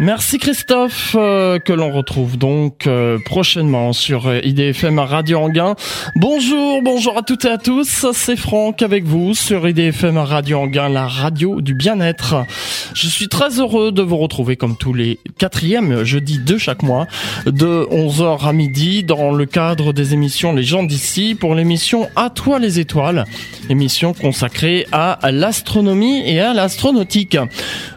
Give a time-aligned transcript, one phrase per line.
[0.00, 5.74] Merci Christophe, euh, que l'on retrouve donc euh, prochainement sur euh, IDFM Radio Anguin.
[6.14, 10.88] Bonjour, bonjour à toutes et à tous, c'est Franck avec vous sur IDFM Radio Anguin,
[10.88, 12.36] la radio du bien-être.
[12.94, 17.08] Je suis très heureux de vous retrouver comme tous les quatrièmes jeudis de chaque mois,
[17.46, 22.30] de 11h à midi, dans le cadre des émissions Les gens d'ici, pour l'émission À
[22.30, 23.24] toi les étoiles,
[23.68, 27.36] émission consacrée à l'astronomie et à l'astronautique.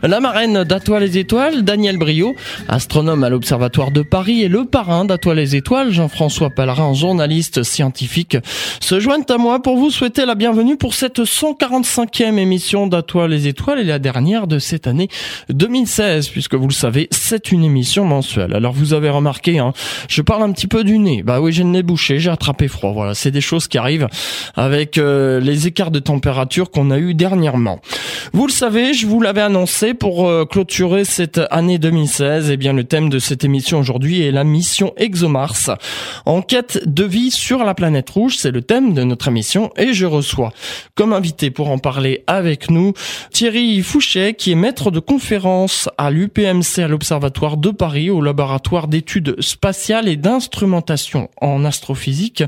[0.02, 2.36] La marraine d'À toi les étoiles, Daniel Brio,
[2.68, 8.38] astronome à l'Observatoire de Paris et le parrain d'Atoile les Étoiles, Jean-François Pellerin, journaliste scientifique,
[8.80, 13.48] se joignent à moi pour vous souhaiter la bienvenue pour cette 145e émission d'Atoile les
[13.48, 15.08] Étoiles et la dernière de cette année
[15.50, 18.54] 2016, puisque vous le savez, c'est une émission mensuelle.
[18.54, 19.74] Alors vous avez remarqué, hein,
[20.08, 21.24] je parle un petit peu du nez.
[21.24, 22.92] Bah oui, j'ai le nez bouché, j'ai attrapé froid.
[22.92, 24.08] Voilà, c'est des choses qui arrivent
[24.56, 27.80] avec euh, les écarts de température qu'on a eu dernièrement.
[28.34, 32.72] Vous le savez, je vous l'avais annoncé pour euh, clôturer cette année 2016, eh bien
[32.72, 35.78] le thème de cette émission aujourd'hui est la mission ExoMars.
[36.26, 40.06] Enquête de vie sur la planète rouge, c'est le thème de notre émission et je
[40.06, 40.54] reçois
[40.96, 42.94] comme invité pour en parler avec nous
[43.32, 48.88] Thierry Fouchet qui est maître de conférence à l'UPMC à l'Observatoire de Paris au laboratoire
[48.88, 52.44] d'études spatiales et d'instrumentation en astrophysique.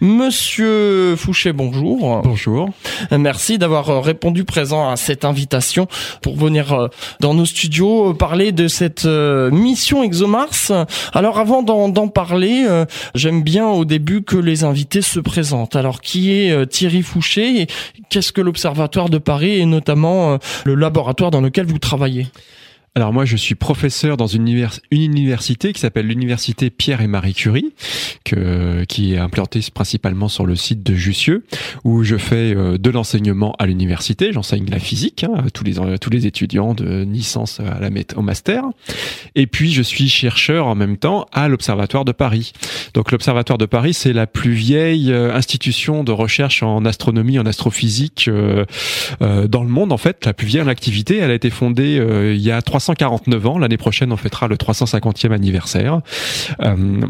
[0.00, 2.22] Monsieur Fouchet, bonjour.
[2.22, 2.70] Bonjour.
[3.10, 5.86] Merci d'avoir répondu présent à cette invitation
[6.22, 6.88] pour venir euh,
[7.20, 10.86] dans nos studios parler de cette euh, mission ExoMars.
[11.12, 15.76] Alors avant d'en parler, euh, j'aime bien au début que les invités se présentent.
[15.76, 17.66] Alors qui est euh, Thierry Fouché
[18.08, 22.26] Qu'est-ce que l'Observatoire de Paris et notamment le laboratoire dans lequel vous travaillez?
[22.96, 24.48] Alors moi, je suis professeur dans une,
[24.90, 27.72] université qui s'appelle l'université Pierre et Marie Curie,
[28.24, 31.44] qui est implantée principalement sur le site de Jussieu,
[31.84, 34.32] où je fais euh, de l'enseignement à l'université.
[34.32, 38.22] J'enseigne la physique hein, à tous les tous les étudiants de licence à la au
[38.22, 38.64] master.
[39.36, 42.52] Et puis je suis chercheur en même temps à l'Observatoire de Paris.
[42.94, 47.46] Donc l'Observatoire de Paris, c'est la plus vieille euh, institution de recherche en astronomie, en
[47.46, 48.64] astrophysique euh,
[49.20, 51.18] dans le monde en fait, la plus vieille activité.
[51.18, 52.02] Elle a été fondée
[52.34, 53.58] il y a trois 349 ans.
[53.58, 56.00] L'année prochaine, on fêtera le 350e anniversaire.
[56.62, 57.00] Euh,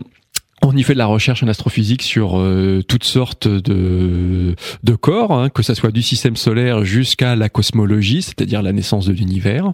[0.63, 4.55] on y fait de la recherche en astrophysique sur euh, toutes sortes de,
[5.01, 9.13] corps, hein, que ça soit du système solaire jusqu'à la cosmologie, c'est-à-dire la naissance de
[9.15, 9.71] l'univers.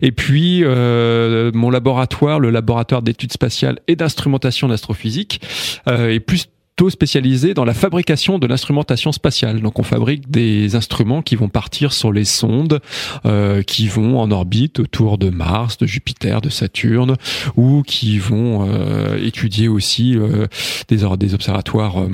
[0.00, 5.42] Et puis euh, mon laboratoire, le laboratoire d'études spatiales et d'instrumentation d'astrophysique,
[5.86, 6.46] est plus
[6.88, 9.60] spécialisé dans la fabrication de l'instrumentation spatiale.
[9.60, 12.80] Donc on fabrique des instruments qui vont partir sur les sondes
[13.24, 17.16] euh, qui vont en orbite autour de Mars, de Jupiter, de Saturne,
[17.56, 20.46] ou qui vont euh, étudier aussi euh,
[20.88, 22.08] des, des observatoires, euh,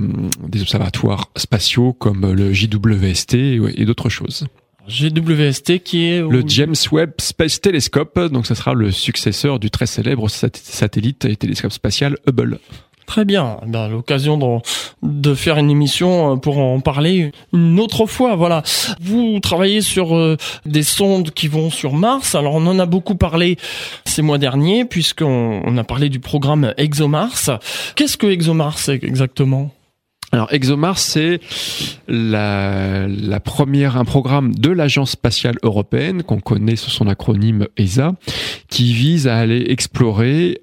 [0.46, 4.46] des observatoires spatiaux comme le JWST et, d'autres choses.
[4.88, 9.86] GWST qui est le James Webb Space Telescope, donc ça sera le successeur du très
[9.86, 12.58] célèbre satellite et télescope spatial Hubble.
[13.10, 13.56] Très bien.
[13.66, 14.62] Ben, l'occasion
[15.02, 18.36] de, faire une émission euh, pour en parler une autre fois.
[18.36, 18.62] Voilà.
[19.00, 22.36] Vous travaillez sur euh, des sondes qui vont sur Mars.
[22.36, 23.56] Alors on en a beaucoup parlé
[24.04, 27.58] ces mois derniers puisqu'on on a parlé du programme ExoMars.
[27.96, 29.72] Qu'est-ce que ExoMars exactement?
[30.30, 31.40] Alors ExoMars, c'est
[32.06, 33.08] la,
[33.44, 38.14] première, un programme de l'Agence spatiale européenne qu'on connaît sous son acronyme ESA,
[38.68, 40.60] qui vise à aller explorer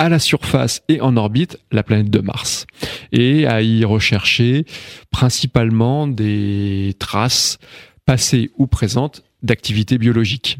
[0.00, 2.66] à la surface et en orbite la planète de Mars
[3.12, 4.64] et à y rechercher
[5.10, 7.58] principalement des traces
[8.06, 10.58] passées ou présentes d'activités biologiques.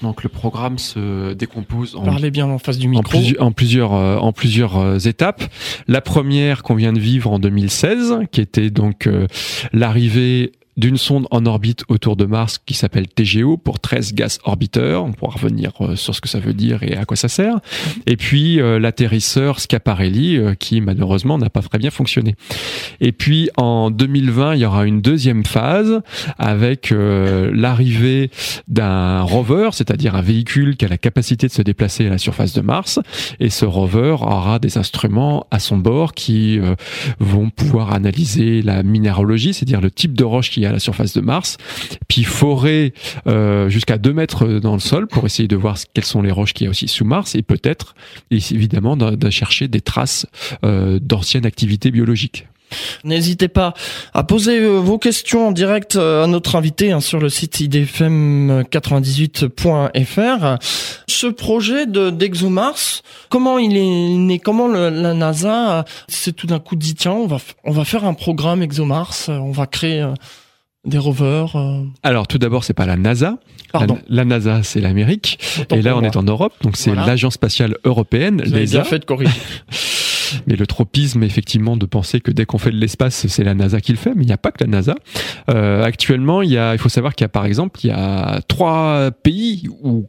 [0.00, 3.18] Donc le programme se décompose en, bien en, face du micro.
[3.40, 5.42] en, plusieurs, en plusieurs euh, étapes.
[5.88, 9.26] La première qu'on vient de vivre en 2016, qui était donc euh,
[9.72, 14.96] l'arrivée d'une sonde en orbite autour de Mars qui s'appelle TGO pour 13 Gas Orbiter.
[14.96, 17.60] On pourra revenir euh, sur ce que ça veut dire et à quoi ça sert.
[18.06, 22.34] Et puis euh, l'atterrisseur Schiaparelli euh, qui malheureusement n'a pas très bien fonctionné.
[23.00, 26.00] Et puis en 2020, il y aura une deuxième phase
[26.36, 28.30] avec l'arrivée
[28.66, 32.54] d'un rover, c'est-à-dire un véhicule qui a la capacité de se déplacer à la surface
[32.54, 32.98] de Mars.
[33.38, 36.58] Et ce rover aura des instruments à son bord qui
[37.20, 41.20] vont pouvoir analyser la minéralogie, c'est-à-dire le type de roche qui à la surface de
[41.20, 41.58] Mars,
[42.08, 42.94] puis forer
[43.26, 46.54] euh, jusqu'à 2 mètres dans le sol pour essayer de voir quelles sont les roches
[46.54, 47.94] qu'il y a aussi sous Mars, et peut-être,
[48.30, 50.26] évidemment, de, chercher des traces
[50.64, 52.46] euh, d'anciennes activités biologiques.
[53.04, 53.74] N'hésitez pas
[54.14, 60.58] à poser euh, vos questions en direct à notre invité hein, sur le site idfm98.fr.
[61.06, 66.94] Ce projet de d'ExoMars, comment il est Comment la NASA s'est tout d'un coup dit
[66.94, 70.06] tiens, on va on va faire un programme ExoMars, on va créer
[70.84, 73.38] des rovers euh Alors tout d'abord, c'est pas la NASA.
[73.72, 73.98] Pardon.
[74.08, 75.38] La, la NASA, c'est l'Amérique.
[75.72, 76.08] Et là, on moi.
[76.08, 77.06] est en Europe, donc c'est Voilà.
[77.06, 78.84] l'Agence spatiale européenne, Vous avez bien l'ESA.
[78.84, 79.32] fait de corriger.
[80.46, 83.80] Mais le tropisme, effectivement, de penser que dès qu'on fait de l'espace, c'est la NASA
[83.82, 84.94] qui le fait, mais il n'y a pas que la NASA.
[85.50, 87.90] Euh, actuellement, il y a, il faut savoir qu'il y a, par exemple, il y
[87.90, 90.08] a trois pays où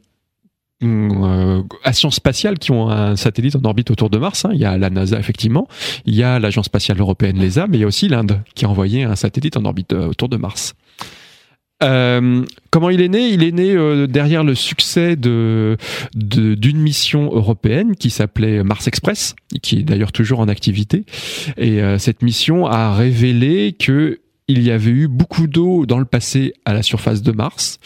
[0.84, 4.46] euh, agence spatiale qui ont un satellite en orbite autour de Mars.
[4.46, 4.52] hein.
[4.54, 5.68] Il y a la NASA effectivement,
[6.06, 8.70] il y a l'agence spatiale européenne l'ESA, mais il y a aussi l'Inde qui a
[8.70, 10.74] envoyé un satellite en orbite euh, autour de Mars.
[11.82, 13.28] Euh, comment il est né?
[13.30, 15.76] Il est né euh, derrière le succès de
[16.16, 21.04] de- d'une mission européenne qui s'appelait Mars Express, qui est d'ailleurs toujours en activité.
[21.58, 26.06] Et euh, cette mission a révélé que il y avait eu beaucoup d'eau dans le
[26.06, 27.80] passé à la surface de Mars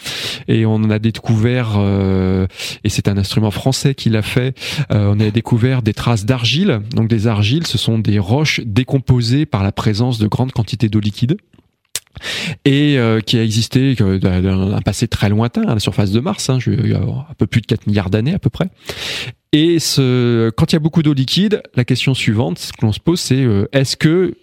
[0.48, 2.46] et on a découvert euh,
[2.84, 4.58] et c'est un instrument français qui l'a fait
[4.92, 9.46] euh, on a découvert des traces d'argile donc des argiles ce sont des roches décomposées
[9.46, 11.36] par la présence de grandes quantités d'eau liquide
[12.64, 16.58] et euh, qui a existé un passé très lointain à la surface de Mars, hein,
[16.66, 18.68] un peu plus de 4 milliards d'années à peu près.
[19.52, 22.98] Et quand il y a beaucoup d'eau liquide, la question suivante ce que l'on se
[22.98, 24.34] pose, c'est est-ce que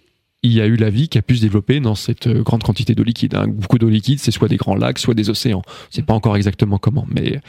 [0.46, 2.62] il y a eu la vie qui a pu se développer dans cette euh, grande
[2.62, 3.34] quantité d'eau liquide.
[3.34, 3.46] hein.
[3.48, 5.62] Beaucoup d'eau liquide, c'est soit des grands lacs, soit des océans.
[5.90, 7.40] C'est pas encore exactement comment, mais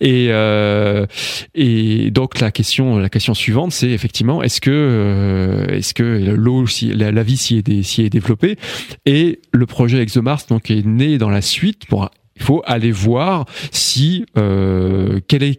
[0.00, 1.06] et euh,
[1.54, 6.02] et donc la question la question suivante, c'est effectivement est-ce que euh, est-ce que
[6.34, 8.56] l'eau si la, la vie s'y est, s'y est développée?
[9.04, 13.46] Et le projet ExoMars donc est né dans la suite pour il faut aller voir
[13.72, 15.56] si euh, quelle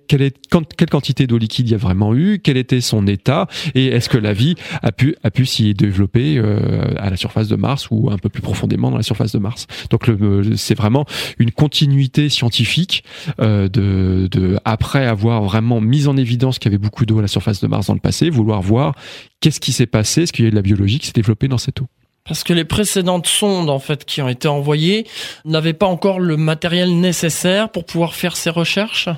[0.90, 4.18] quantité d'eau liquide il y a vraiment eu, quel était son état et est-ce que
[4.18, 8.30] la vie a pu s'y développer euh, à la surface de Mars ou un peu
[8.30, 9.68] plus profondément dans la surface de Mars.
[9.90, 10.10] Donc
[10.56, 11.06] c'est vraiment
[11.40, 13.04] une continuité scientifique
[13.40, 17.62] euh, après avoir vraiment mis en évidence qu'il y avait beaucoup d'eau à la surface
[17.62, 18.96] de Mars dans le passé, vouloir voir
[19.42, 21.58] qu'est-ce qui s'est passé, est-ce qu'il y a de la biologie qui s'est développée dans
[21.58, 21.88] cette eau.
[22.28, 25.08] Parce que les précédentes sondes, en fait, qui ont été envoyées,
[25.46, 29.10] n'avaient pas encore le matériel nécessaire pour pouvoir faire ces recherches?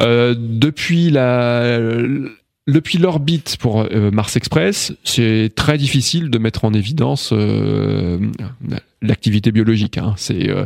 [0.00, 1.78] Euh, depuis la
[2.66, 8.18] depuis l'orbite pour euh, Mars Express, c'est très difficile de mettre en évidence euh,
[9.02, 9.98] l'activité biologique.
[9.98, 10.14] Hein.
[10.16, 10.64] C'est euh,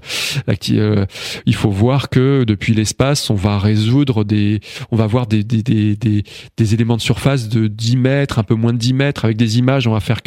[0.70, 1.06] euh,
[1.46, 4.60] il faut voir que depuis l'espace, on va résoudre des,
[4.90, 6.24] on va voir des des, des, des
[6.56, 9.58] des éléments de surface de 10 mètres, un peu moins de 10 mètres, avec des
[9.58, 10.20] images, on va faire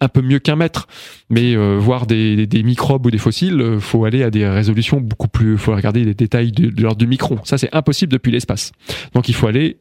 [0.00, 0.86] un peu mieux qu'un mètre.
[1.30, 5.00] Mais euh, voir des, des, des microbes ou des fossiles, faut aller à des résolutions
[5.00, 7.38] beaucoup plus, faut regarder les détails de l'ordre du micron.
[7.44, 8.72] Ça, c'est impossible depuis l'espace.
[9.14, 9.78] Donc, il faut aller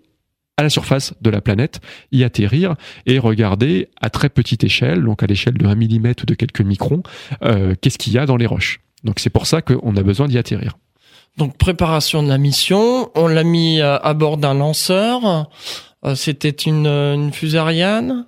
[0.64, 1.80] à la surface de la planète,
[2.12, 2.76] y atterrir
[3.06, 6.62] et regarder à très petite échelle, donc à l'échelle de 1 mm ou de quelques
[6.62, 7.04] microns,
[7.44, 8.80] euh, qu'est-ce qu'il y a dans les roches.
[9.04, 10.78] Donc c'est pour ça qu'on a besoin d'y atterrir.
[11.38, 15.48] Donc préparation de la mission, on l'a mis à, à bord d'un lanceur.
[16.06, 18.26] Euh, C'était une, une fusée Ariane.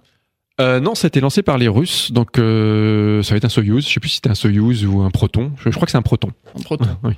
[0.61, 3.49] Euh, non, ça a été lancé par les Russes, donc euh, ça va être un
[3.49, 3.85] Soyuz.
[3.87, 5.51] Je sais plus si c'était un Soyuz ou un Proton.
[5.57, 6.29] Je, je crois que c'est un Proton.
[6.57, 6.87] en proton.
[7.03, 7.13] Oui.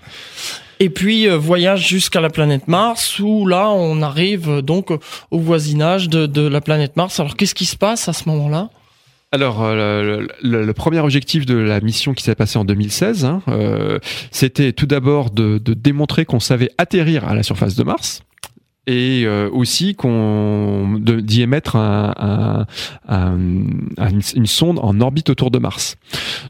[0.79, 4.91] Et puis euh, voyage jusqu'à la planète Mars, où là on arrive euh, donc
[5.31, 7.19] au voisinage de, la planète Mars.
[7.19, 8.69] Alors qu'est-ce qui se passe à ce moment-là?
[9.33, 13.41] Alors, euh, le, premier objectif de la mission qui s'est passée en 2016, hein,
[14.31, 18.21] c'était tout d'abord de démontrer qu'on savait atterrir à la surface de Mars
[18.87, 22.65] et euh, aussi qu'on d'y émettre un, un-
[23.07, 23.37] un-
[23.97, 25.97] un- une, sonde en orbite autour de Mars.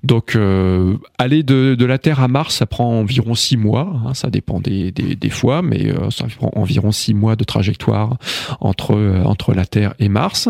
[0.04, 4.00] Donc, euh, aller de, de la Terre à Mars, ça prend environ six mois.
[4.06, 7.44] hein, ça dépend des, des, des fois, mais euh, ça prend environ six mois de
[7.44, 8.18] trajectoire
[8.62, 10.48] entre euh, entre la Terre et Mars.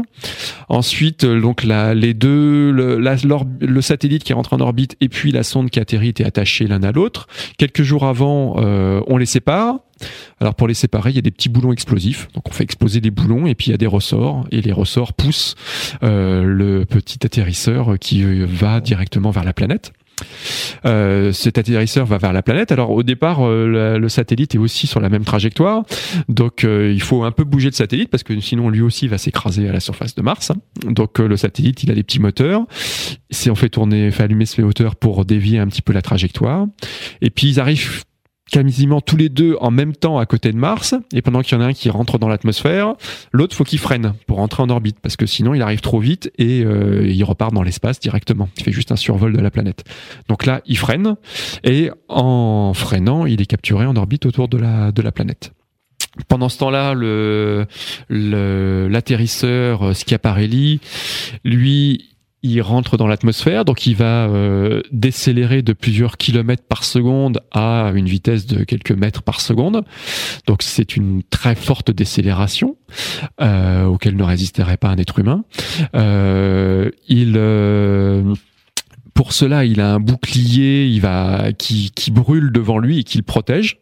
[0.70, 5.44] Ensuite, euh, donc les deux, le, le satellite qui rentre en orbite et puis la
[5.44, 7.28] sonde qui atterrit étaient attachés l'un à l'autre.
[7.58, 9.80] Quelques jours avant, euh, on les sépare.
[10.40, 12.28] Alors pour les séparer, il y a des petits boulons explosifs.
[12.34, 14.72] Donc on fait exploser des boulons et puis il y a des ressorts et les
[14.72, 15.56] ressorts poussent
[16.04, 19.94] euh, le petit atterrisseur qui euh, va directement vers la planète.
[20.86, 22.72] Euh, cet atterrisseur va vers la planète.
[22.72, 25.84] Alors au départ, le satellite est aussi sur la même trajectoire,
[26.28, 29.70] donc il faut un peu bouger le satellite parce que sinon lui aussi va s'écraser
[29.70, 30.52] à la surface de Mars.
[30.88, 32.66] Donc le satellite, il a des petits moteurs.
[33.48, 36.66] On fait tourner, fait allumer ces moteurs pour dévier un petit peu la trajectoire.
[37.22, 38.04] Et puis ils arrivent
[38.52, 41.62] quasiment tous les deux en même temps à côté de Mars, et pendant qu'il y
[41.62, 42.96] en a un qui rentre dans l'atmosphère,
[43.32, 46.32] l'autre faut qu'il freine pour rentrer en orbite, parce que sinon il arrive trop vite
[46.38, 48.50] et euh, il repart dans l'espace directement.
[48.58, 49.84] Il fait juste un survol de la planète.
[50.30, 51.16] Donc là, il freine,
[51.64, 55.54] et en freinant, il est capturé en orbite autour de la, planète.
[56.28, 56.94] Pendant ce temps-là,
[58.10, 60.82] l'atterrisseur euh, Schiaparelli,
[61.44, 67.42] lui, il rentre dans l'atmosphère, donc il va euh, décélérer de plusieurs kilomètres par seconde
[67.52, 69.84] à une vitesse de quelques mètres par seconde.
[70.46, 72.78] Donc c'est une très forte décélération
[73.42, 75.44] euh, auquel ne résisterait pas un être humain.
[75.96, 77.34] Euh, il
[79.14, 81.02] pour cela, il a un bouclier,
[81.58, 83.80] qui, brûle devant lui et qui le protège.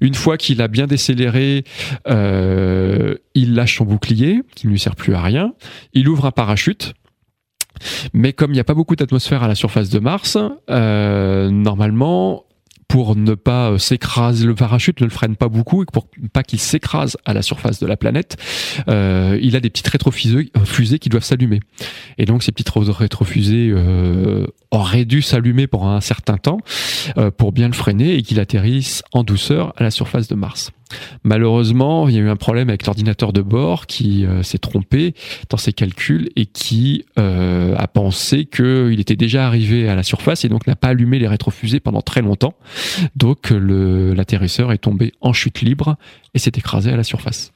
[0.00, 1.64] Une fois qu'il a bien décéléré,
[2.06, 5.52] il lâche son bouclier, qui ne lui sert plus à rien.
[5.94, 6.94] Il ouvre un parachute.
[8.12, 10.38] Mais comme il n'y a pas beaucoup d'atmosphère à la surface de Mars,
[10.70, 12.44] euh, normalement,
[12.88, 16.42] pour ne pas euh, s'écraser, le parachute ne le freine pas beaucoup et pour pas
[16.42, 18.36] qu'il s'écrase à la surface de la planète,
[18.88, 21.60] euh, il a des petites rétrofusées fusées qui doivent s'allumer.
[22.18, 23.74] Et donc ces petites rétrofusées
[24.70, 26.58] auraient dû s'allumer pour un certain temps
[27.36, 30.70] pour bien le freiner et qu'il atterrisse en douceur à la surface de Mars.
[31.24, 35.14] Malheureusement, il y a eu un problème avec l'ordinateur de bord qui euh, s'est trompé
[35.48, 40.44] dans ses calculs et qui euh, a pensé qu'il était déjà arrivé à la surface
[40.44, 42.54] et donc n'a pas allumé les rétrofusées pendant très longtemps.
[43.16, 45.96] Donc l'atterrisseur est tombé en chute libre
[46.34, 47.52] et s'est écrasé à la surface.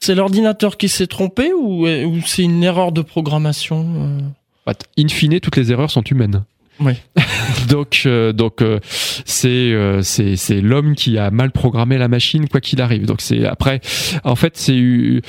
[0.00, 4.20] C'est l'ordinateur qui s'est trompé ou, ou c'est une erreur de programmation euh?
[4.66, 6.44] Bah, In fine, toutes les erreurs sont humaines.
[6.80, 6.94] Oui.
[7.68, 12.48] donc euh, donc euh, c'est euh, c'est c'est l'homme qui a mal programmé la machine
[12.48, 13.06] quoi qu'il arrive.
[13.06, 13.80] Donc c'est après
[14.24, 15.22] en fait c'est il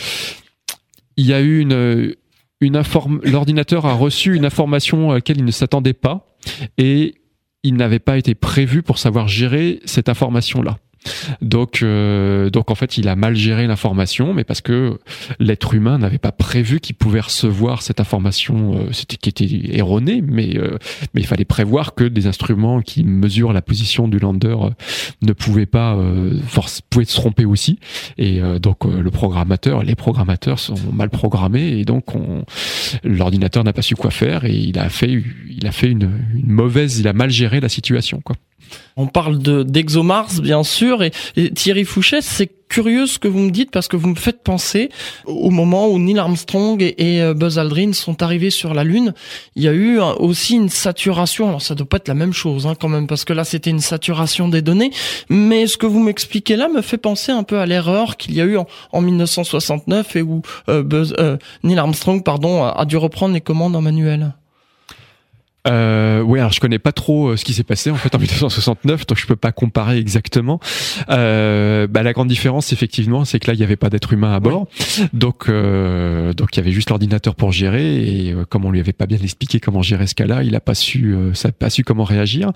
[1.17, 2.15] y a eu une
[2.61, 6.35] une inform l'ordinateur a reçu une information à laquelle il ne s'attendait pas
[6.77, 7.15] et
[7.63, 10.77] il n'avait pas été prévu pour savoir gérer cette information là.
[11.41, 14.99] Donc, euh, donc en fait, il a mal géré l'information, mais parce que
[15.39, 20.21] l'être humain n'avait pas prévu qu'il pouvait recevoir cette information, euh, c'était qui était erronée,
[20.21, 20.77] mais euh,
[21.13, 24.55] mais il fallait prévoir que des instruments qui mesurent la position du lander
[25.21, 25.97] ne pouvaient pas
[26.47, 27.79] force pouvaient se tromper aussi,
[28.17, 32.05] et donc le programmateur, les programmateurs sont mal programmés, et donc
[33.03, 36.51] l'ordinateur n'a pas su quoi faire, et il a fait il a fait une, une
[36.51, 38.35] mauvaise, il a mal géré la situation, quoi.
[38.97, 41.11] On parle de d'ExoMars, bien sûr, et,
[41.53, 44.89] Thierry Fouché, c'est curieux ce que vous me dites parce que vous me faites penser
[45.25, 49.13] au moment où Neil Armstrong et, euh, Buzz Aldrin sont arrivés sur la Lune.
[49.55, 51.47] Il y a eu aussi une saturation.
[51.49, 53.69] Alors ça doit pas être la même chose, hein, quand même, parce que là c'était
[53.69, 54.91] une saturation des données.
[55.29, 58.41] Mais ce que vous m'expliquez là me fait penser un peu à l'erreur qu'il y
[58.41, 58.57] a eu
[58.91, 63.75] en, 1969 et où euh, Buzz, euh, Neil Armstrong, pardon, a dû reprendre les commandes
[63.75, 64.33] en manuel.
[65.67, 68.19] Euh, oui, alors je connais pas trop euh, ce qui s'est passé en fait en
[68.19, 70.59] 1969, donc je peux pas comparer exactement.
[71.09, 74.33] Euh, bah, la grande différence, effectivement, c'est que là il y avait pas d'être humain
[74.33, 74.67] à bord,
[75.13, 78.79] donc euh, donc il y avait juste l'ordinateur pour gérer et euh, comme on lui
[78.79, 81.83] avait pas bien expliqué comment gérer ce cas-là, il a pas su, ça pas su
[81.83, 82.51] comment réagir.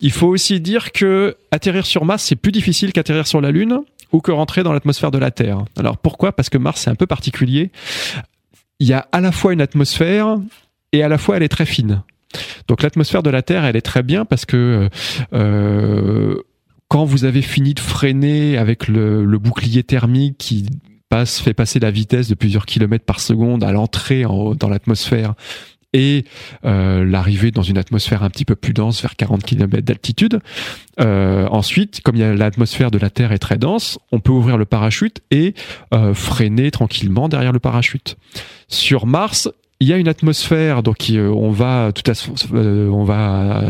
[0.00, 3.78] Il faut aussi dire que atterrir sur Mars c'est plus difficile qu'atterrir sur la Lune
[4.12, 5.64] ou que rentrer dans l'atmosphère de la Terre.
[5.78, 6.32] Alors pourquoi?
[6.32, 7.70] Parce que Mars c'est un peu particulier.
[8.78, 10.38] Il y a à la fois une atmosphère
[10.92, 12.02] et à la fois elle est très fine.
[12.68, 14.88] Donc l'atmosphère de la Terre, elle est très bien parce que
[15.32, 16.34] euh,
[16.88, 20.66] quand vous avez fini de freiner avec le, bouclier thermique qui
[21.08, 25.34] passe, fait passer la vitesse de plusieurs kilomètres par seconde à l'entrée dans l'atmosphère
[25.94, 26.24] et
[26.64, 30.40] euh, l'arrivée dans une atmosphère un petit peu plus dense vers 40 km d'altitude.
[31.00, 35.20] Euh, ensuite, comme l'atmosphère de la Terre est très dense, on peut ouvrir le parachute
[35.30, 35.52] et
[36.14, 38.16] freiner tranquillement derrière le parachute.
[38.68, 39.50] Sur Mars,
[39.82, 42.14] il y a une atmosphère, donc euh, on va tout à,
[42.54, 43.68] euh, on va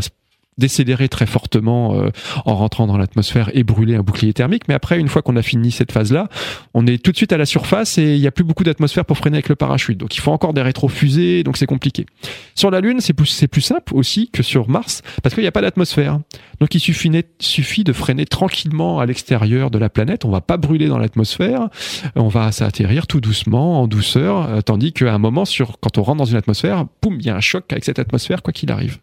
[0.58, 2.10] décélérer très fortement euh,
[2.44, 4.64] en rentrant dans l'atmosphère et brûler un bouclier thermique.
[4.68, 6.28] Mais après, une fois qu'on a fini cette phase-là,
[6.74, 9.04] on est tout de suite à la surface et il n'y a plus beaucoup d'atmosphère
[9.04, 9.98] pour freiner avec le parachute.
[9.98, 12.06] Donc il faut encore des rétrofusées, donc c'est compliqué.
[12.54, 15.52] Sur la Lune, c'est plus, plus simple aussi que sur Mars parce qu'il n'y a
[15.52, 16.18] pas d'atmosphère.
[16.60, 20.24] Donc il suffit, suffit de freiner tranquillement à l'extérieur de la planète.
[20.24, 21.68] On va pas brûler dans l'atmosphère.
[22.14, 26.02] On va s'atterrir tout doucement, en douceur, euh, tandis qu'à un moment, sur, quand on
[26.02, 28.70] rentre dans une atmosphère, boum, il y a un choc avec cette atmosphère, quoi qu'il
[28.70, 28.98] arrive.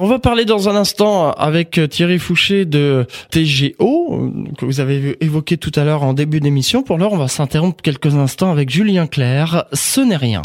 [0.00, 5.56] On va parler dans un instant avec Thierry Fouché de TGO, que vous avez évoqué
[5.56, 6.82] tout à l'heure en début d'émission.
[6.82, 9.64] Pour l'heure, on va s'interrompre quelques instants avec Julien Clerc.
[9.72, 10.42] Ce n'est rien.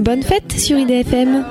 [0.00, 1.44] Bonne fête sur IDFM.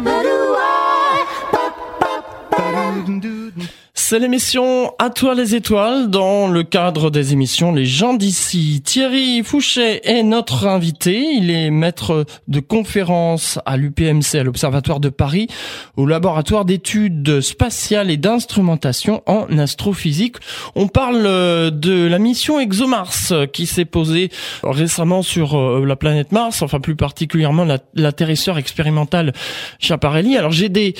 [4.06, 8.82] C'est l'émission À toi les étoiles dans le cadre des émissions Les gens d'ici.
[8.84, 11.22] Thierry Fouché est notre invité.
[11.22, 15.48] Il est maître de conférence à l'UPMC, à l'Observatoire de Paris,
[15.96, 20.36] au laboratoire d'études spatiales et d'instrumentation en astrophysique.
[20.76, 24.32] On parle euh, de la mission ExoMars qui s'est posée
[24.64, 29.32] récemment sur euh, la planète Mars, enfin plus particulièrement l'atterrisseur expérimental
[29.80, 30.36] Chaparelli.
[30.36, 30.94] Alors j'ai des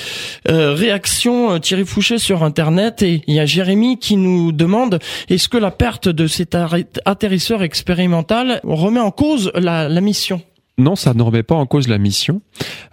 [0.48, 4.98] euh, réactions Thierry Fouché sur Internet il y a Jérémy qui nous demande
[5.28, 6.56] est-ce que la perte de cet
[7.04, 10.42] atterrisseur expérimental remet en cause la, mission?
[10.76, 12.40] Non, ça ne remet pas en cause la mission.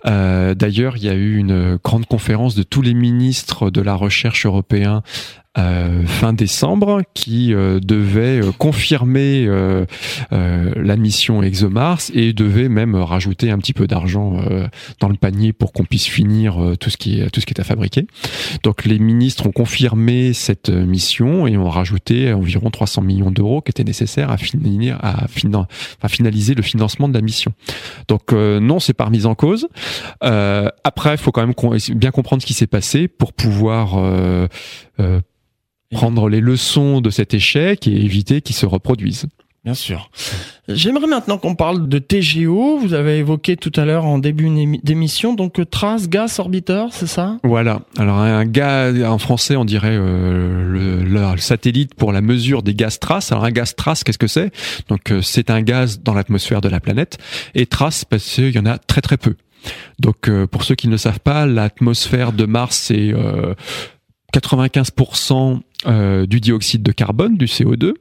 [0.05, 3.95] Euh, d'ailleurs, il y a eu une grande conférence de tous les ministres de la
[3.95, 5.01] recherche européens
[5.55, 9.47] fin décembre qui devait confirmer
[10.31, 14.39] la mission ExoMars et devait même rajouter un petit peu d'argent
[14.99, 17.59] dans le panier pour qu'on puisse finir tout ce qui est tout ce qui est
[17.59, 18.07] à fabriquer.
[18.63, 23.71] Donc les ministres ont confirmé cette mission et ont rajouté environ 300 millions d'euros qui
[23.71, 25.25] étaient nécessaires à finir à,
[26.01, 27.53] à finaliser le financement de la mission.
[28.07, 29.67] Donc non, c'est pas remis en cause.
[30.21, 31.53] après, il faut quand même
[31.95, 34.47] bien comprendre ce qui s'est passé pour pouvoir euh,
[34.99, 35.21] euh,
[35.91, 39.27] prendre les leçons de cet échec et éviter qu'il se reproduise.
[39.63, 40.09] Bien sûr.
[40.67, 42.79] J'aimerais maintenant qu'on parle de TGO.
[42.79, 44.49] Vous avez évoqué tout à l'heure en début
[44.81, 47.37] d'émission, donc euh, Trace Gas Orbiter, c'est ça?
[47.43, 47.81] Voilà.
[47.99, 52.97] Alors un gaz, en français, on dirait le, le, satellite pour la mesure des gaz
[52.97, 53.31] traces.
[53.31, 54.51] Alors un gaz trace, qu'est-ce que c'est?
[54.87, 57.19] Donc c'est un gaz dans l'atmosphère de la planète.
[57.53, 59.35] Et trace, parce qu'il y en a très très peu.
[59.99, 63.13] Donc euh, pour ceux qui ne savent pas, l'atmosphère de Mars c'est
[64.33, 67.93] 95% euh, euh, du dioxyde de carbone, du CO2,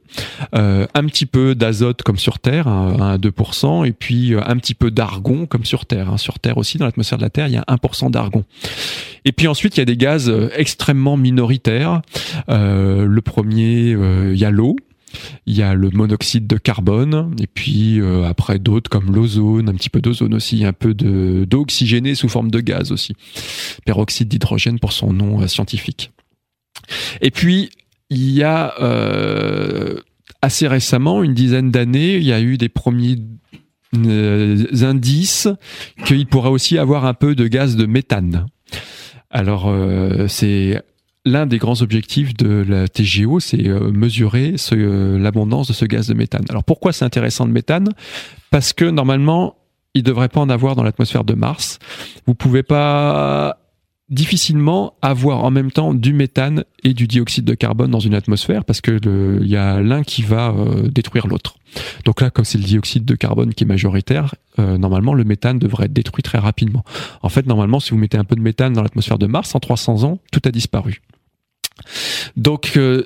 [0.53, 4.91] un petit peu d'azote comme sur Terre, 1 à 2%, et puis un petit peu
[4.91, 6.09] d'argon comme sur Terre.
[6.09, 6.17] Hein.
[6.17, 8.43] Sur Terre aussi, dans l'atmosphère de la Terre, il y a 1% d'argon.
[9.25, 12.01] Et puis ensuite, il y a des gaz extrêmement minoritaires.
[12.47, 14.75] le premier, il y a l'eau,
[15.45, 19.73] il y a le monoxyde de carbone, et puis euh, après d'autres comme l'ozone, un
[19.73, 23.15] petit peu d'ozone aussi, un peu de d'eau sous forme de gaz aussi.
[23.85, 26.11] Peroxyde d'hydrogène pour son nom euh, scientifique.
[27.21, 27.69] Et puis
[28.09, 29.99] il y a euh,
[30.41, 33.17] assez récemment, une dizaine d'années, il y a eu des premiers
[33.93, 35.49] indices
[36.05, 38.45] qu'il pourrait aussi avoir un peu de gaz de méthane.
[39.29, 39.73] Alors
[40.27, 40.81] c'est
[41.25, 46.07] l'un des grands objectifs de la TGO, c'est euh, mesurer euh, l'abondance de ce gaz
[46.07, 46.45] de méthane.
[46.49, 47.89] Alors pourquoi c'est intéressant de méthane?
[48.49, 49.55] Parce que normalement,
[49.93, 51.79] il ne devrait pas en avoir dans l'atmosphère de Mars.
[52.25, 53.57] Vous pouvez pas
[54.11, 58.65] difficilement avoir en même temps du méthane et du dioxyde de carbone dans une atmosphère
[58.65, 58.99] parce que
[59.41, 61.55] il y a l'un qui va euh, détruire l'autre.
[62.05, 65.85] Donc là, comme c'est le dioxyde de carbone qui est majoritaire, normalement le méthane devrait
[65.85, 66.83] être détruit très rapidement.
[67.21, 69.61] En fait, normalement, si vous mettez un peu de méthane dans l'atmosphère de Mars, en
[69.61, 71.01] 300 ans, tout a disparu.
[72.35, 73.05] Donc, euh,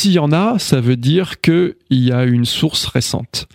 [0.00, 3.48] s'il y en a, ça veut dire qu'il y a une source récente.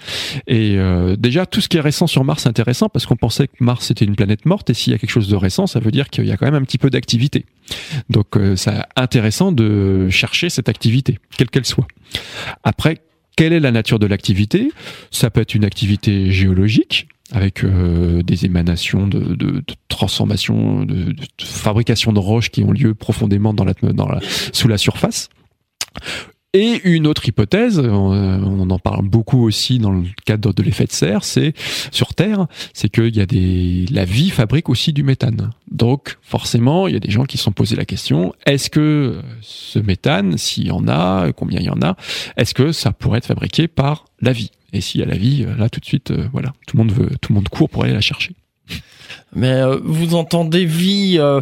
[0.46, 3.48] Et euh, déjà, tout ce qui est récent sur Mars est intéressant parce qu'on pensait
[3.48, 4.70] que Mars était une planète morte.
[4.70, 6.46] Et s'il y a quelque chose de récent, ça veut dire qu'il y a quand
[6.46, 7.48] même un petit peu d'activité.
[8.12, 11.88] Donc, euh, c'est intéressant de chercher cette activité, quelle qu'elle soit.
[12.64, 13.00] Après,
[13.36, 14.72] quelle est la nature de l'activité?
[15.10, 21.16] Ça peut être une activité géologique, avec euh, des émanations de, de, de transformation, de,
[21.42, 24.20] fabrication de roches qui ont lieu profondément dans la,
[24.54, 25.30] sous la surface.
[26.56, 30.92] Et une autre hypothèse, on en parle beaucoup aussi dans le cadre de l'effet de
[30.94, 31.54] serre, c'est
[31.92, 35.50] sur Terre, c'est qu'il y a des, la vie fabrique aussi du méthane.
[35.70, 39.20] Donc forcément, il y a des gens qui se sont posé la question est-ce que
[39.42, 41.98] ce méthane, s'il y en a, combien il y en a,
[42.38, 44.52] est-ce que ça pourrait être fabriqué par la vie?
[44.72, 46.94] Et s'il y a la vie, là tout de suite, euh, voilà, tout le monde
[46.94, 48.32] veut, tout le monde court pour aller la chercher.
[49.36, 51.42] Mais euh, vous entendez vie euh,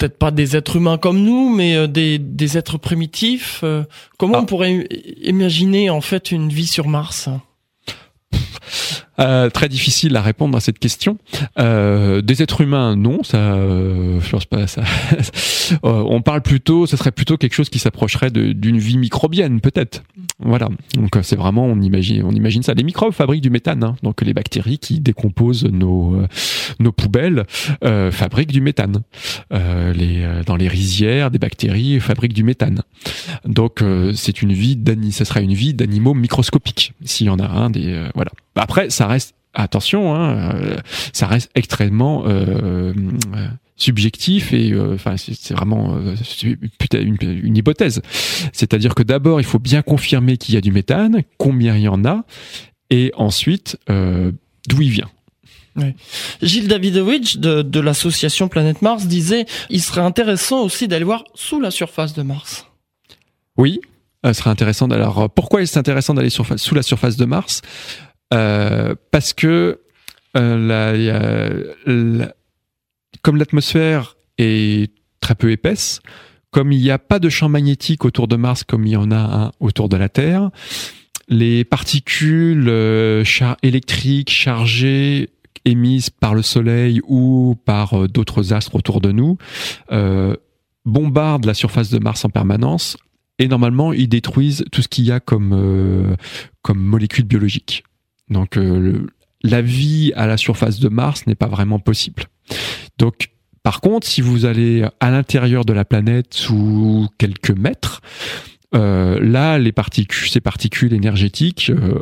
[0.00, 3.60] peut-être pas des êtres humains comme nous, mais euh, des, des êtres primitifs.
[3.62, 3.84] Euh,
[4.18, 4.40] comment ah.
[4.40, 4.88] on pourrait
[5.22, 7.28] imaginer en fait une vie sur Mars?
[9.20, 11.18] euh, très difficile à répondre à cette question.
[11.58, 14.66] Euh, des êtres humains, non, ça, euh, je pense pas.
[14.66, 14.82] Ça,
[15.84, 20.02] euh, on parle plutôt, ce serait plutôt quelque chose qui s'approcherait d'une vie microbienne, peut-être.
[20.38, 20.68] Voilà.
[20.94, 22.72] Donc c'est vraiment, on imagine, on imagine ça.
[22.72, 23.96] Les microbes fabriquent du méthane, hein.
[24.02, 26.22] donc les bactéries qui décomposent nos
[26.78, 27.44] nos poubelles
[27.82, 29.02] fabriquent du méthane.
[29.50, 32.82] les dans les rizières, des bactéries fabriquent du méthane.
[33.44, 34.78] Donc c'est une vie
[35.10, 38.30] ça serait une vie d'animaux microscopiques, s'il y en a un des voilà.
[38.56, 40.76] Après, ça reste attention, hein, euh,
[41.12, 42.92] ça reste extrêmement euh,
[43.34, 45.98] euh subjectif et euh, enfin c'est vraiment
[46.92, 48.02] une, une, hypothèse.
[48.52, 51.88] C'est-à-dire que d'abord il faut bien confirmer qu'il y a du méthane, combien il y
[51.88, 52.24] en a,
[52.90, 55.08] et ensuite d'où il vient.
[55.76, 55.94] Oui.
[56.42, 61.58] Gilles Davidovich de, de l'association Planète Mars disait il serait intéressant aussi d'aller voir sous
[61.58, 62.66] la surface de Mars.
[63.56, 63.80] Oui,
[64.26, 64.90] ce serait intéressant.
[64.90, 67.62] Alors pourquoi est-ce intéressant d'aller sous la surface de Mars?
[68.30, 69.80] Parce que
[70.36, 71.64] euh,
[73.22, 76.00] comme l'atmosphère est très peu épaisse,
[76.50, 79.10] comme il n'y a pas de champ magnétique autour de Mars comme il y en
[79.10, 80.50] a un autour de la Terre,
[81.28, 83.24] les particules euh,
[83.62, 85.30] électriques chargées
[85.64, 89.36] émises par le Soleil ou par d'autres astres autour de nous
[90.86, 92.96] bombardent la surface de Mars en permanence
[93.38, 96.16] et normalement ils détruisent tout ce qu'il y a comme,
[96.62, 97.84] comme molécules biologiques.
[98.30, 99.06] Donc euh,
[99.42, 102.24] la vie à la surface de Mars n'est pas vraiment possible.
[102.98, 103.30] Donc
[103.62, 108.00] Par contre, si vous allez à l'intérieur de la planète sous quelques mètres,
[108.74, 112.00] euh, là, les particules, ces particules énergétiques euh,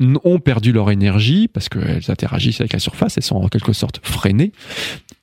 [0.00, 4.00] ont perdu leur énergie parce qu'elles interagissent avec la surface, elles sont en quelque sorte
[4.02, 4.52] freinées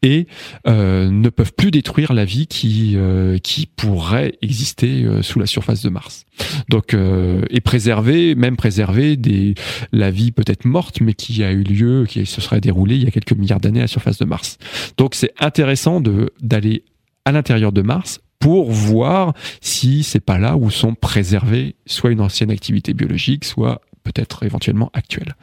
[0.01, 0.27] et
[0.67, 5.45] euh, ne peuvent plus détruire la vie qui euh, qui pourrait exister euh, sous la
[5.45, 6.25] surface de Mars.
[6.69, 6.95] Donc
[7.49, 9.55] et préserver, même préserver des
[9.91, 13.07] la vie peut-être morte mais qui a eu lieu, qui se serait déroulée il y
[13.07, 14.57] a quelques milliards d'années à la surface de Mars.
[14.97, 16.83] Donc c'est intéressant de d'aller
[17.23, 22.21] à l'intérieur de Mars pour voir si c'est pas là où sont préservées soit une
[22.21, 25.35] ancienne activité biologique, soit peut-être éventuellement actuelle.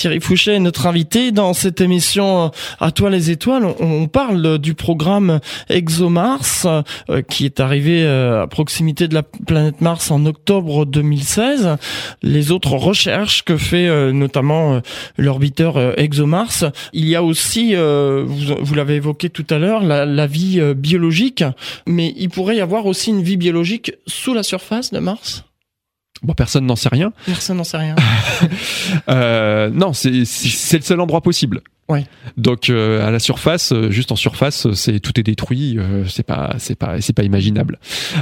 [0.00, 3.66] Thierry Fouché est notre invité dans cette émission euh, À toi les étoiles.
[3.80, 9.82] On parle du programme ExoMars euh, qui est arrivé euh, à proximité de la planète
[9.82, 11.76] Mars en octobre 2016.
[12.22, 14.80] Les autres recherches que fait notamment
[15.18, 16.72] l'orbiteur ExoMars.
[16.92, 21.44] Il y a aussi, vous, l'avez évoqué tout à l'heure, la, la vie biologique,
[21.86, 25.44] mais il pourrait y avoir aussi une vie biologique sous la surface de Mars?
[26.22, 27.12] Bon, personne n'en sait rien.
[27.26, 27.96] Personne n'en sait rien.
[29.08, 30.24] euh, non, c'est le
[30.82, 31.62] seul endroit possible.
[31.90, 32.04] Ouais.
[32.36, 35.76] Donc euh, à la surface, euh, juste en surface, c'est tout est détruit.
[35.76, 37.78] Euh, c'est pas, c'est pas, c'est pas imaginable.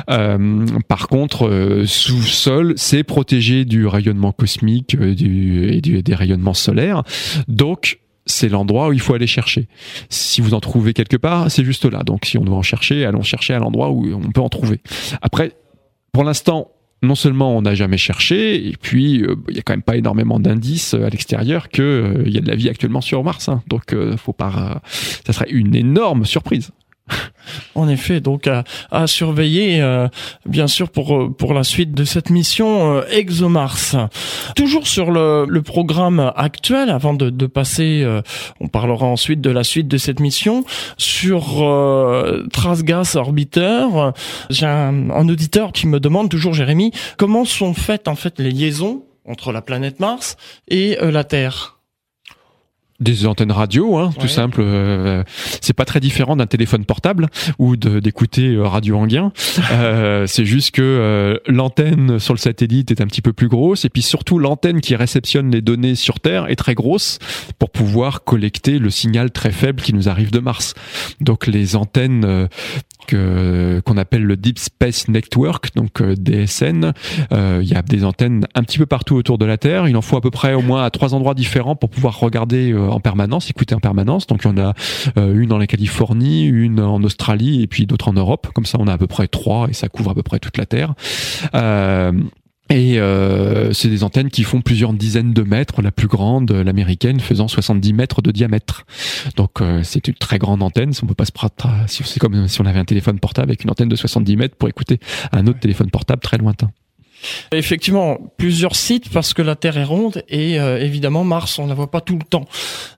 [0.06, 7.02] par contre, sous sol, c'est protégé du rayonnement cosmique du, et du, des rayonnements solaires.
[7.46, 9.68] Donc c'est l'endroit où il faut aller chercher.
[10.08, 12.02] Si vous en trouvez quelque part, c'est juste là.
[12.04, 14.80] Donc si on doit en chercher, allons chercher à l'endroit où on peut en trouver.
[15.20, 15.52] Après,
[16.12, 16.70] pour l'instant,
[17.02, 19.96] non seulement on n'a jamais cherché, et puis euh, il y a quand même pas
[19.96, 23.48] énormément d'indices euh, à l'extérieur que euh, y a de la vie actuellement sur Mars.
[23.48, 23.62] Hein.
[23.68, 24.82] Donc faut pas,
[25.24, 26.70] ça serait une énorme surprise.
[27.74, 28.48] En effet, donc
[28.90, 30.08] à, surveiller, euh,
[30.46, 34.08] bien sûr, pour euh, pour la suite de cette mission euh, ExoMars.
[34.54, 38.06] Toujours sur le, programme actuel, avant de, passer,
[38.60, 40.64] on parlera ensuite de la suite de cette mission
[40.96, 41.64] sur
[42.52, 43.86] Trasgas Orbiter.
[44.50, 48.50] J'ai un, un auditeur qui me demande toujours, Jérémy, comment sont faites en fait les
[48.50, 50.36] liaisons entre la planète Mars
[50.68, 51.77] et la Terre?
[53.00, 54.60] Des antennes radio, hein, tout simple.
[54.60, 55.22] Euh,
[55.60, 59.32] c'est pas très différent d'un téléphone portable ou d'écouter euh, Radio Anguien.
[59.70, 63.84] Euh, c'est juste que euh, l'antenne sur le satellite est un petit peu plus grosse
[63.84, 67.18] et puis surtout l'antenne qui réceptionne les données sur Terre est très grosse
[67.58, 70.74] pour pouvoir collecter le signal très faible qui nous arrive de Mars.
[71.20, 72.48] Donc les antennes
[73.08, 76.92] qu'on appelle le Deep Space Network, donc DSN,
[77.30, 79.88] il y a des antennes un petit peu partout autour de la Terre.
[79.88, 82.72] Il en faut à peu près au moins à trois endroits différents pour pouvoir regarder
[82.92, 84.26] en permanence, écouter en permanence.
[84.26, 84.74] Donc il y en a
[85.16, 88.48] euh, une dans la Californie, une en Australie et puis d'autres en Europe.
[88.54, 90.56] Comme ça, on a à peu près trois et ça couvre à peu près toute
[90.56, 90.94] la Terre.
[91.54, 92.12] Euh,
[92.70, 97.18] et euh, c'est des antennes qui font plusieurs dizaines de mètres, la plus grande, l'américaine,
[97.18, 98.84] faisant 70 mètres de diamètre.
[99.36, 100.92] Donc c'est une très grande antenne.
[101.02, 101.32] On peut pas se
[101.86, 104.68] c'est comme si on avait un téléphone portable avec une antenne de 70 mètres pour
[104.68, 105.00] écouter
[105.32, 106.70] un autre téléphone portable très lointain.
[107.52, 111.74] Effectivement, plusieurs sites parce que la Terre est ronde et euh, évidemment Mars, on la
[111.74, 112.46] voit pas tout le temps.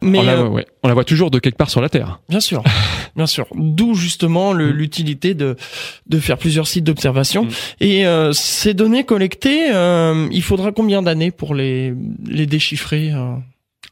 [0.02, 0.66] Mais on la, euh, ouais.
[0.82, 2.20] on la voit toujours de quelque part sur la Terre.
[2.28, 2.62] Bien sûr,
[3.16, 3.46] bien sûr.
[3.54, 4.58] D'où justement mm.
[4.58, 5.56] l'utilité de
[6.06, 7.44] de faire plusieurs sites d'observation.
[7.44, 7.50] Mm.
[7.80, 9.70] Et euh, ces données collectées,
[10.32, 11.94] il faudra combien d'années pour les
[12.26, 13.12] les déchiffrer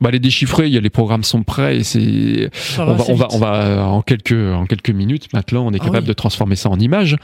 [0.01, 3.15] bah les déchiffrer, il y a les programmes sont prêts et c'est on va, on
[3.15, 6.57] va on va en quelques en quelques minutes maintenant on est ah capable de transformer
[6.57, 7.17] ça en images.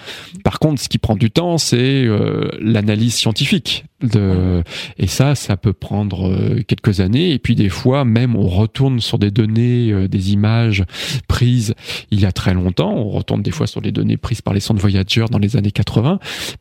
[0.43, 4.63] Par contre, ce qui prend du temps, c'est euh, l'analyse scientifique de
[4.99, 9.01] et ça ça peut prendre euh, quelques années et puis des fois même on retourne
[9.01, 10.85] sur des données euh, des images
[11.29, 11.75] prises
[12.11, 14.61] il y a très longtemps, on retourne des fois sur les données prises par les
[14.61, 16.19] sondes Voyager dans les années 80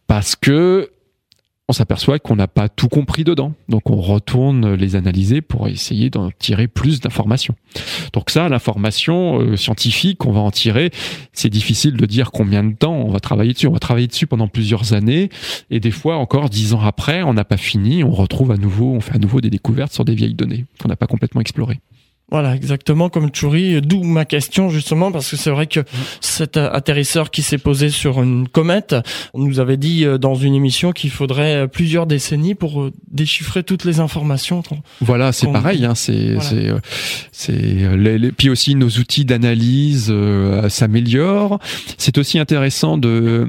[0.08, 0.89] parce que
[1.69, 3.54] on s'aperçoit qu'on n'a pas tout compris dedans.
[3.69, 7.56] Donc on retourne les analyser pour essayer d'en tirer plus d'informations.
[8.12, 10.91] Donc ça, l'information euh, scientifique, on va en tirer.
[11.32, 13.67] C'est difficile de dire combien de temps on va travailler dessus.
[13.67, 15.30] On va travailler dessus pendant plusieurs années
[15.69, 18.91] et des fois encore dix ans après, on n'a pas fini, on retrouve à nouveau,
[18.91, 21.80] on fait à nouveau des découvertes sur des vieilles données qu'on n'a pas complètement explorées.
[22.34, 25.82] Voilà, exactement comme Tchouri, d'où ma question justement, parce que c'est vrai que
[26.19, 28.96] cet atterrisseur qui s'est posé sur une comète,
[29.36, 32.91] on nous avait dit euh, dans une émission qu'il faudrait euh, plusieurs décennies pour euh,
[33.12, 34.63] déchiffrer toutes les informations.
[35.00, 36.72] Voilà, c'est pareil, hein, c'est, c'est,
[37.32, 40.12] c'est, les, puis aussi nos outils d'analyse
[40.69, 41.60] s'améliorent.
[42.00, 43.48] C'est aussi intéressant de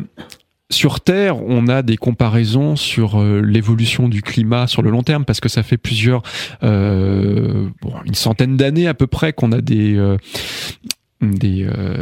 [0.74, 5.24] sur Terre, on a des comparaisons sur euh, l'évolution du climat sur le long terme
[5.24, 6.22] parce que ça fait plusieurs,
[6.62, 7.68] euh,
[8.04, 10.16] une centaine d'années à peu près qu'on a des euh,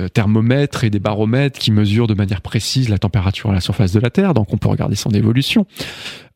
[0.08, 4.00] thermomètres et des baromètres qui mesurent de manière précise la température à la surface de
[4.00, 5.66] la Terre, donc on peut regarder son évolution.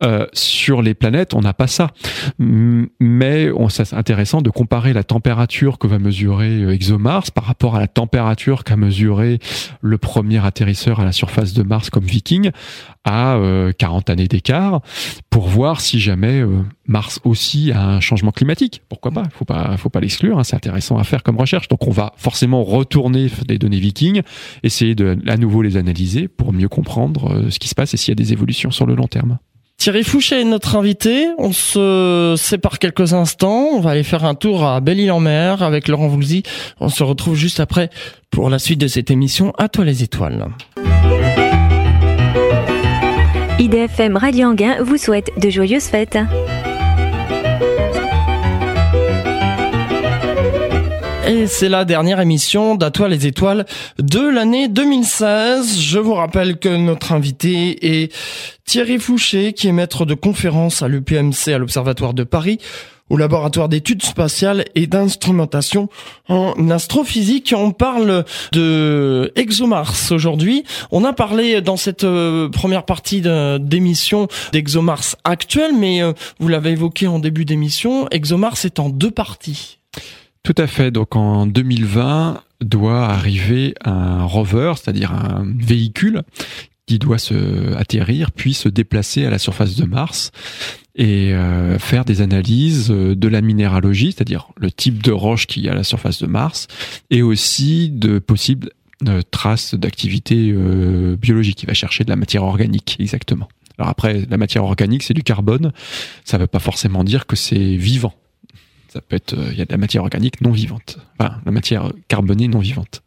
[0.03, 1.91] Euh, sur les planètes, on n'a pas ça,
[2.39, 7.81] mais c'est intéressant de comparer la température que va mesurer euh, ExoMars par rapport à
[7.81, 9.39] la température qu'a mesuré
[9.81, 12.51] le premier atterrisseur à la surface de Mars comme Viking
[13.05, 13.39] à
[13.79, 14.81] 40 années d'écart
[15.31, 16.43] pour voir si jamais
[16.89, 18.83] Mars aussi a un changement climatique.
[18.89, 19.25] Pourquoi pas?
[19.33, 20.39] Faut pas, faut pas l'exclure.
[20.39, 21.69] Hein, c'est intéressant à faire comme recherche.
[21.69, 24.23] Donc on va forcément retourner les données Vikings,
[24.63, 27.97] essayer de à nouveau les analyser pour mieux comprendre euh, ce qui se passe et
[27.97, 29.39] s'il y a des évolutions sur le long terme.
[29.79, 31.29] Thierry Fouché est notre invité.
[31.39, 33.69] On se sépare quelques instants.
[33.73, 36.43] On va aller faire un tour à Belle-Île-en-Mer avec Laurent Voulzy.
[36.81, 37.91] On se retrouve juste après
[38.31, 39.53] pour la suite de cette émission.
[39.59, 40.47] À toi les étoiles.
[43.59, 46.19] IDFM Radio Anguin vous souhaite de joyeuses fêtes.
[51.27, 53.67] Et c'est la dernière émission d'À les étoiles
[53.99, 55.81] de l'année 2016.
[55.81, 58.12] Je vous rappelle que notre invité est
[58.65, 62.59] Thierry Fouché, qui est maître de conférence à l'UPMC à l'Observatoire de Paris
[63.11, 65.89] au laboratoire d'études spatiales et d'instrumentation
[66.29, 67.53] en astrophysique.
[67.57, 70.62] On parle de ExoMars aujourd'hui.
[70.93, 73.21] On a parlé dans cette euh, première partie
[73.61, 79.11] d'émission d'ExoMars actuel, mais euh, vous l'avez évoqué en début d'émission, ExoMars est en deux
[79.11, 79.79] parties.
[80.47, 80.93] Tout à fait.
[80.93, 86.23] Donc en 2020 doit arriver un rover, c'est-à-dire un véhicule
[86.87, 90.31] qui doit se atterrir puis se déplacer à la surface de Mars
[90.95, 95.69] et euh, faire des analyses de la minéralogie, c'est-à-dire le type de roche qu'il y
[95.69, 96.69] a à la surface de Mars,
[97.11, 98.71] et aussi de possibles
[99.09, 101.65] euh, traces d'activité euh, biologique.
[101.65, 103.49] Il va chercher de la matière organique, exactement.
[103.79, 105.73] Alors après, la matière organique, c'est du carbone.
[106.25, 108.15] Ça ne veut pas forcément dire que c'est vivant.
[108.88, 111.53] Ça peut être, euh, il y a de la matière organique non vivante, enfin la
[111.53, 113.03] matière carbonée non vivante.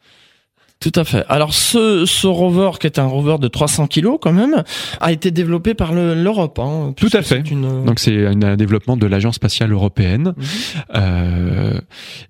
[0.80, 1.26] Tout à fait.
[1.28, 4.64] Alors ce, ce rover, qui est un rover de 300 kilos quand même,
[5.02, 6.58] a été développé par l'Europe.
[6.60, 7.50] Hein, Tout à fait.
[7.52, 7.84] Une...
[7.84, 10.34] Donc c'est un développement de l'agence spatiale européenne.
[10.38, 10.46] Mhm.
[10.96, 11.82] Euh,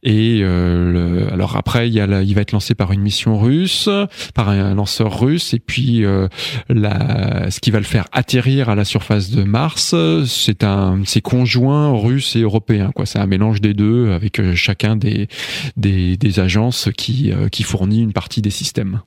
[0.01, 3.37] et euh, le, alors après, il, y a il va être lancé par une mission
[3.39, 3.87] russe,
[4.33, 6.27] par un lanceur russe, et puis euh,
[6.69, 9.93] la, ce qui va le faire atterrir à la surface de Mars,
[10.25, 12.91] c'est un, c'est conjoint russe et européen.
[12.95, 15.27] Quoi, c'est un mélange des deux avec euh, chacun des
[15.77, 19.01] des, des agences qui euh, qui fournit une partie des systèmes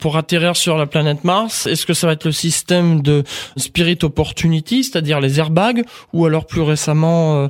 [0.00, 3.22] pour atterrir sur la planète Mars Est-ce que ça va être le système de
[3.56, 7.48] Spirit Opportunity, c'est-à-dire les airbags, ou alors plus récemment euh,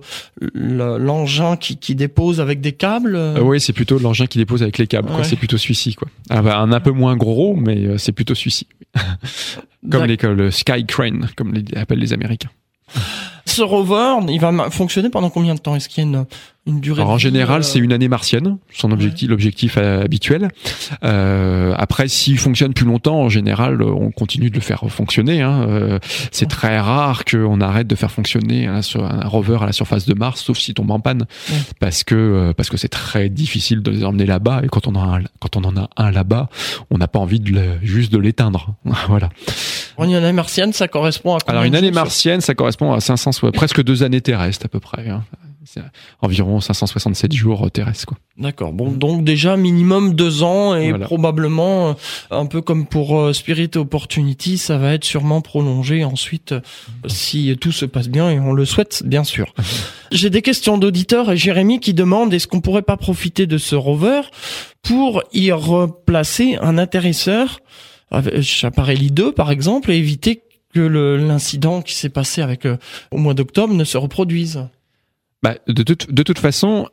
[0.55, 4.79] l'engin qui, qui, dépose avec des câbles euh, Oui, c'est plutôt l'engin qui dépose avec
[4.79, 5.09] les câbles.
[5.23, 5.95] C'est plutôt celui-ci.
[5.95, 6.09] Quoi.
[6.31, 8.67] Ah, bah, un, un peu moins gros, mais euh, c'est plutôt celui-ci.
[9.91, 12.51] comme les, le Sky Crane, comme les appellent les Américains.
[13.47, 15.77] Ce rover, il va fonctionner pendant combien de temps?
[15.77, 16.27] Est-ce qu'il y a une,
[16.66, 20.48] une durée En général, c'est une année martienne, son objectif, l'objectif habituel.
[21.03, 25.42] Euh, après, s'il fonctionne plus longtemps, en général, on continue de le faire fonctionner.
[25.42, 25.66] Hein.
[25.68, 25.98] Euh,
[26.33, 30.14] c'est très rare qu'on arrête de faire fonctionner un, un, rover à la surface de
[30.14, 31.27] Mars, sauf s'il tombe en panne,
[31.81, 34.62] parce que euh, parce que c'est très difficile de les emmener là-bas.
[34.64, 36.48] Et quand on a un, quand on en a un là-bas,
[36.90, 38.74] on n'a pas envie de le, juste de l'éteindre.
[39.09, 39.29] voilà.
[39.98, 43.83] Une année martienne, ça correspond à Alors une année martienne, ça correspond à 500, presque
[43.83, 45.11] deux années terrestres à peu près.
[45.11, 45.22] Hein.
[46.20, 48.07] Environ 567 jours terrestres.
[48.07, 48.18] Quoi.
[48.37, 48.72] D'accord.
[48.72, 51.94] Bon, donc déjà minimum deux ans et probablement euh,
[52.31, 56.61] un peu comme pour euh, Spirit Opportunity, ça va être sûrement prolongé ensuite euh,
[57.07, 59.55] si tout se passe bien et on le souhaite bien sûr.
[60.12, 63.74] J'ai des questions d'auditeurs et Jérémy qui demande est-ce qu'on pourrait pas profiter de ce
[63.74, 64.22] rover
[64.83, 67.61] pour y replacer un atterrisseur
[68.62, 70.42] appareil 2 par exemple et éviter
[70.74, 72.77] que l'incident qui s'est passé avec euh,
[73.11, 74.66] au mois d'octobre ne se reproduise?
[75.45, 75.83] Bah, de,
[76.23, 76.89] toute façon,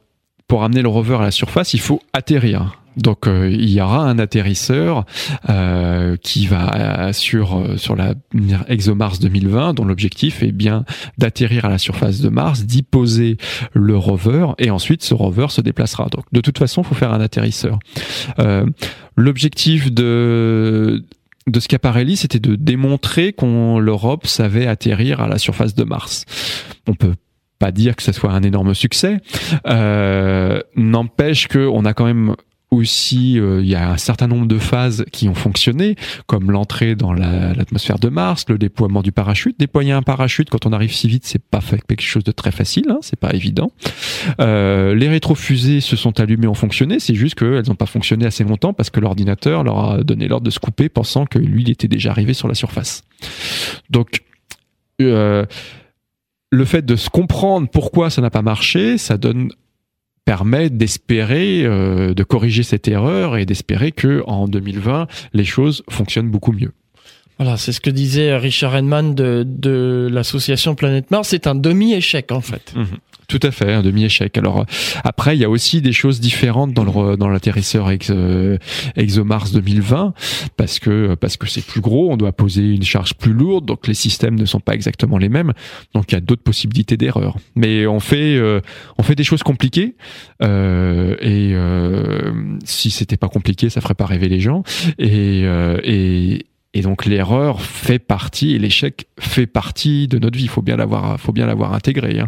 [0.50, 2.78] pour amener le rover à la surface, il faut atterrir.
[2.98, 5.06] Donc euh, il y aura un atterrisseur
[5.48, 8.16] euh, qui va sur sur la
[8.68, 10.84] ExoMars 2020 dont l'objectif est bien
[11.18, 13.38] d'atterrir à la surface de Mars, d'y poser
[13.72, 16.10] le rover et ensuite ce rover se déplacera.
[16.12, 17.80] Donc de toute façon, il faut faire un atterrisseur.
[19.16, 21.06] l'objectif de
[21.48, 26.26] de Schiaparelli, c'était de démontrer qu'on l'Europe savait atterrir à la surface de Mars.
[26.88, 27.16] On peut
[27.62, 29.19] pas dire que ce soit un énorme succès.
[29.67, 32.36] Euh, N'empêche qu'on a quand même
[32.71, 35.95] aussi, euh, il y a un certain nombre de phases qui ont fonctionné,
[36.26, 39.60] comme l'entrée dans l'atmosphère de Mars, le déploiement du parachute.
[39.60, 42.86] Déployer un parachute quand on arrive si vite, c'est pas quelque chose de très facile,
[42.89, 43.71] hein, c'est pas évident.
[44.39, 48.43] Euh, les rétrofusées se sont allumées, ont fonctionné, c'est juste qu'elles n'ont pas fonctionné assez
[48.45, 51.69] longtemps parce que l'ordinateur leur a donné l'ordre de se couper, pensant que lui, il
[51.69, 53.04] était déjà arrivé sur la surface.
[53.89, 54.21] Donc,
[55.02, 55.45] euh,
[56.52, 59.52] le fait de se comprendre pourquoi ça n'a pas marché, ça donne
[60.26, 66.52] permet d'espérer de corriger cette erreur et d'espérer que en 2020 les choses fonctionnent beaucoup
[66.52, 66.72] mieux.
[67.41, 71.30] Voilà, c'est ce que disait Richard Henman de, de l'association Planète Mars.
[71.30, 72.71] C'est un demi-échec en fait.
[72.75, 72.86] Mhm.
[73.27, 74.38] Tout à fait, un demi-échec.
[74.38, 74.65] Alors
[75.04, 78.58] après, il y a aussi des choses différentes dans le dans l'atterrisseur euh,
[78.95, 80.13] ExoMars 2020
[80.56, 83.88] parce que parce que c'est plus gros, on doit poser une charge plus lourde, donc
[83.88, 85.54] les systèmes ne sont pas exactement les mêmes.
[85.95, 87.38] Donc il y a d'autres possibilités d'erreur.
[87.56, 88.60] Mais on fait euh,
[88.99, 89.95] on fait des choses compliquées
[90.43, 92.34] euh, et euh,
[92.65, 94.62] si c'était pas compliqué, ça ferait pas rêver les gens.
[94.99, 95.43] Et
[95.84, 100.45] et et donc l'erreur fait partie et l'échec fait partie de notre vie.
[100.45, 102.19] Il faut bien l'avoir, faut bien l'avoir intégré.
[102.19, 102.27] Hein.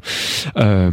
[0.58, 0.91] Euh,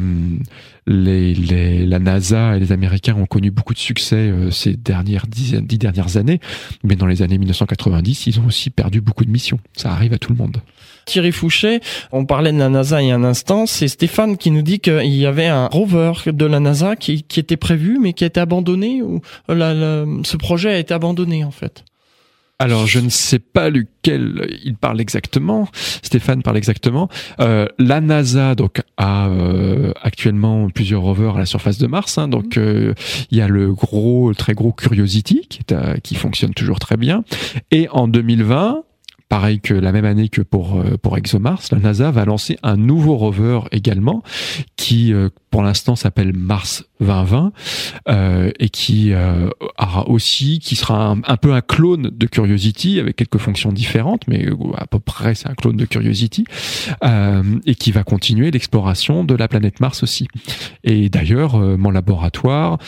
[0.87, 5.27] les, les, la NASA et les Américains ont connu beaucoup de succès euh, ces dernières
[5.27, 6.41] dix, dernières années,
[6.85, 9.59] mais dans les années 1990, ils ont aussi perdu beaucoup de missions.
[9.77, 10.59] Ça arrive à tout le monde.
[11.07, 11.81] Thierry Fouché,
[12.13, 14.79] on parlait de la NASA il y a un instant, c'est Stéphane qui nous dit
[14.79, 18.29] qu'il y avait un rover de la NASA qui, qui était prévu mais qui a
[18.29, 21.85] été abandonné ou la, ce projet a été abandonné en fait.
[22.61, 25.67] Alors, je ne sais pas lequel il parle exactement.
[26.03, 27.09] Stéphane parle exactement.
[27.41, 32.19] Euh, la NASA donc a euh, actuellement plusieurs rovers à la surface de Mars.
[32.19, 32.93] Hein, donc, euh,
[33.31, 37.25] il y a le gros, très gros Curiosity qui, est, qui fonctionne toujours très bien.
[37.71, 38.85] Et en 2020,
[39.31, 42.77] pareil que la même année que pour euh, pour ExoMars, la NASA va lancer un
[42.77, 44.23] nouveau rover également
[44.77, 47.53] qui euh, pour l'instant s'appelle Mars 2020
[48.09, 53.17] euh, et qui euh, aura aussi qui sera un, peu un clone de Curiosity avec
[53.17, 56.45] quelques fonctions différentes mais à peu près c'est un clone de Curiosity
[57.67, 60.29] et qui va continuer l'exploration de la planète Mars aussi.
[60.85, 62.79] Et d'ailleurs mon laboratoire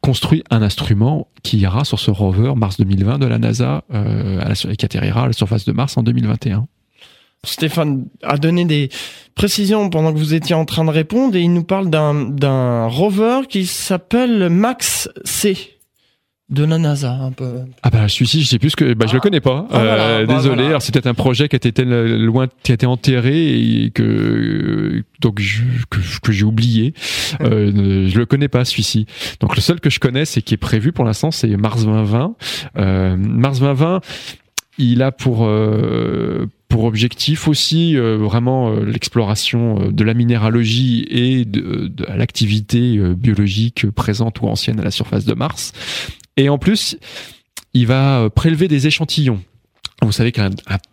[0.00, 4.54] construit un instrument qui ira sur ce rover Mars 2020 de la NASA à la,
[4.54, 6.66] qui atterrira à la surface de Mars en 2021.
[7.44, 8.90] Stéphane a donné des
[9.34, 13.40] précisions pendant que vous étiez en train de répondre et il nous parle d'un rover
[13.48, 15.80] qui s'appelle Max C
[16.50, 17.60] de la NASA un peu.
[17.82, 19.20] Ah bah celui-ci je sais plus que bah je le ah.
[19.20, 19.66] connais pas.
[19.70, 20.64] Ah, euh, bah, désolé.
[20.64, 25.36] Alors c'était un projet qui a été loin qui a été enterré et que donc
[25.90, 26.92] que, que j'ai oublié.
[27.40, 29.06] euh, je le connais pas celui-ci.
[29.38, 32.34] Donc le seul que je connais c'est qui est prévu pour l'instant c'est Mars 2020.
[32.78, 34.00] Euh, Mars 2020
[34.80, 36.19] il a pour euh, pour
[36.90, 43.88] objectif aussi euh, vraiment euh, l'exploration euh, de la minéralogie et de, de l'activité biologique
[43.92, 45.72] présente ou ancienne à la surface de Mars.
[46.36, 46.98] Et en plus,
[47.72, 49.40] il va prélever des échantillons.
[50.02, 50.50] Vous savez qu'un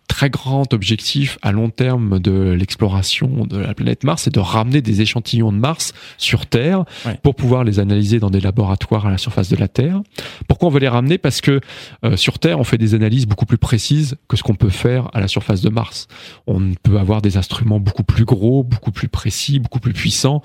[0.08, 4.82] très grand objectif à long terme de l'exploration de la planète Mars, c'est de ramener
[4.82, 6.86] des échantillons de Mars sur Terre
[7.24, 10.02] pour pouvoir les analyser dans des laboratoires à la surface de la Terre.
[10.48, 11.18] Pourquoi on veut les ramener?
[11.18, 11.60] Parce que
[12.04, 15.10] euh, sur Terre, on fait des analyses beaucoup plus précises que ce qu'on peut faire
[15.14, 16.08] à la surface de Mars.
[16.48, 20.42] On peut avoir des instruments beaucoup plus gros, beaucoup plus précis, beaucoup plus puissants,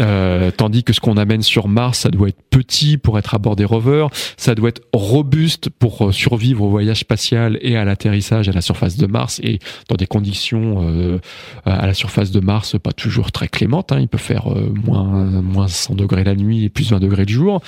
[0.00, 3.38] euh, tandis que ce qu'on amène sur Mars, ça doit être petit pour être à
[3.38, 7.84] bord des rovers, ça doit être robuste pour euh, survivre au voyage spatial et à
[7.84, 9.58] l'atterrissage à la surface de Mars et
[9.88, 11.18] dans des conditions euh,
[11.64, 13.92] à la surface de Mars pas toujours très clémentes.
[13.92, 14.00] Hein.
[14.00, 17.32] Il peut faire euh, moins moins 100 degrés la nuit et plus 20 degrés le
[17.32, 17.60] jour.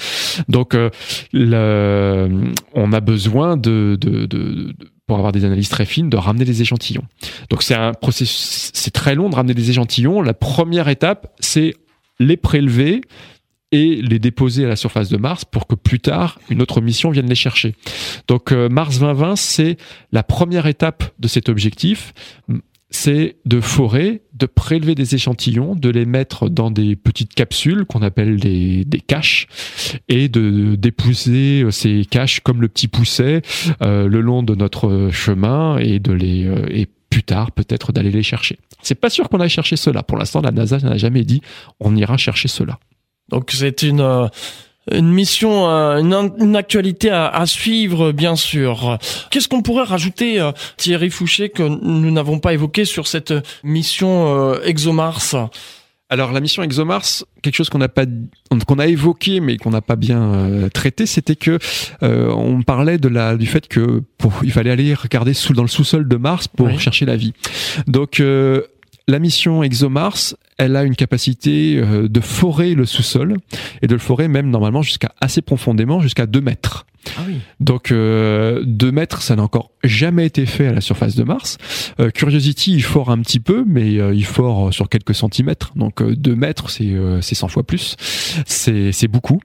[0.48, 0.90] Donc euh,
[2.74, 4.74] on a besoin de, de, de,
[5.06, 7.04] pour avoir des analyses très fines, de ramener des échantillons.
[7.48, 10.22] Donc c'est un processus, c'est très long de ramener des échantillons.
[10.22, 11.74] La première étape, c'est
[12.20, 13.00] les prélever,
[13.72, 17.10] et les déposer à la surface de Mars pour que plus tard une autre mission
[17.10, 17.74] vienne les chercher.
[18.28, 19.76] Donc euh, Mars 2020, c'est
[20.12, 22.12] la première étape de cet objectif
[22.92, 28.02] c'est de forer, de prélever des échantillons, de les mettre dans des petites capsules qu'on
[28.02, 29.46] appelle des, caches,
[30.08, 33.42] et de d'épouser euh, ces caches comme le petit pousset
[33.82, 38.22] euh, le long de notre chemin et de les et plus tard peut-être d'aller les
[38.22, 38.58] chercher.
[38.82, 40.02] C'est pas sûr qu'on aille chercher cela.
[40.02, 41.42] Pour l'instant, la NASA n'a jamais dit
[41.78, 42.78] on ira chercher cela.
[43.30, 44.28] Donc c'est une euh,
[44.90, 48.98] une mission, euh, une, actualité à, suivre, bien sûr.
[49.30, 54.54] Qu'est-ce qu'on pourrait rajouter, euh, Thierry Fouché, que nous n'avons pas évoqué sur cette mission
[54.64, 55.50] ExoMars?
[56.08, 58.04] Alors la mission ExoMars, quelque chose qu'on n'a pas
[58.66, 61.60] qu'on a évoqué mais qu'on n'a pas bien traité, c'était que
[62.00, 65.68] on parlait de la du fait que pour, il fallait aller regarder sous dans le
[65.68, 67.32] sous-sol de Mars pour chercher la vie.
[67.86, 68.20] Donc
[69.10, 73.36] la mission ExoMars, elle a une capacité euh, de forer le sous-sol
[73.82, 76.86] et de le forer même normalement jusqu'à assez profondément, jusqu'à 2 mètres.
[77.16, 77.40] Ah oui.
[77.60, 81.58] Donc euh, 2 mètres, ça n'a encore jamais été fait à la surface de Mars.
[81.98, 85.72] Euh, Curiosity, il fore un petit peu, mais euh, il fore sur quelques centimètres.
[85.76, 87.96] Donc 2 mètres, c'est c'est 100 fois plus.
[88.46, 89.40] C'est c'est beaucoup.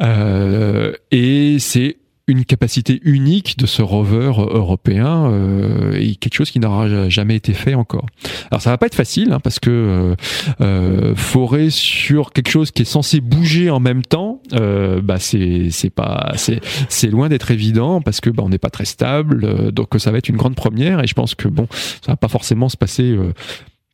[0.00, 1.96] et c'est
[2.28, 7.52] une capacité unique de ce rover européen euh, et quelque chose qui n'aura jamais été
[7.52, 8.06] fait encore.
[8.50, 10.14] Alors ça va pas être facile hein, parce que euh,
[10.60, 15.70] euh, forer sur quelque chose qui est censé bouger en même temps, euh, bah c'est
[15.70, 19.44] c'est pas c'est c'est loin d'être évident parce que bah, on n'est pas très stable,
[19.44, 22.16] euh, donc ça va être une grande première et je pense que bon ça va
[22.16, 23.32] pas forcément se passer euh,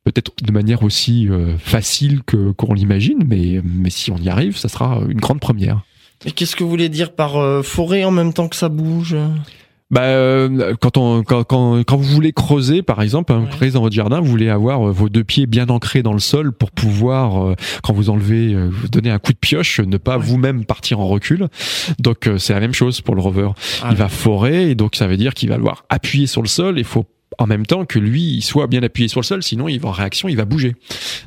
[0.05, 1.29] peut-être de manière aussi
[1.59, 5.83] facile que qu'on l'imagine, mais mais si on y arrive, ça sera une grande première.
[6.25, 9.15] Et qu'est-ce que vous voulez dire par euh, forêt en même temps que ça bouge?
[9.93, 13.69] Bah, euh, quand, on, quand, quand, quand, vous voulez creuser, par exemple, un ouais.
[13.69, 16.51] dans votre jardin, vous voulez avoir euh, vos deux pieds bien ancrés dans le sol
[16.51, 20.17] pour pouvoir, euh, quand vous enlevez, euh, vous donnez un coup de pioche, ne pas
[20.17, 20.25] ouais.
[20.25, 21.47] vous-même partir en recul.
[21.99, 23.49] Donc c'est la même chose pour le rover.
[23.83, 26.47] Ah, il va forer et donc ça veut dire qu'il va devoir appuyer sur le
[26.47, 26.79] sol.
[26.79, 27.05] Il faut
[27.37, 29.89] en même temps que lui il soit bien appuyé sur le sol, sinon il va
[29.89, 30.75] en réaction, il va bouger.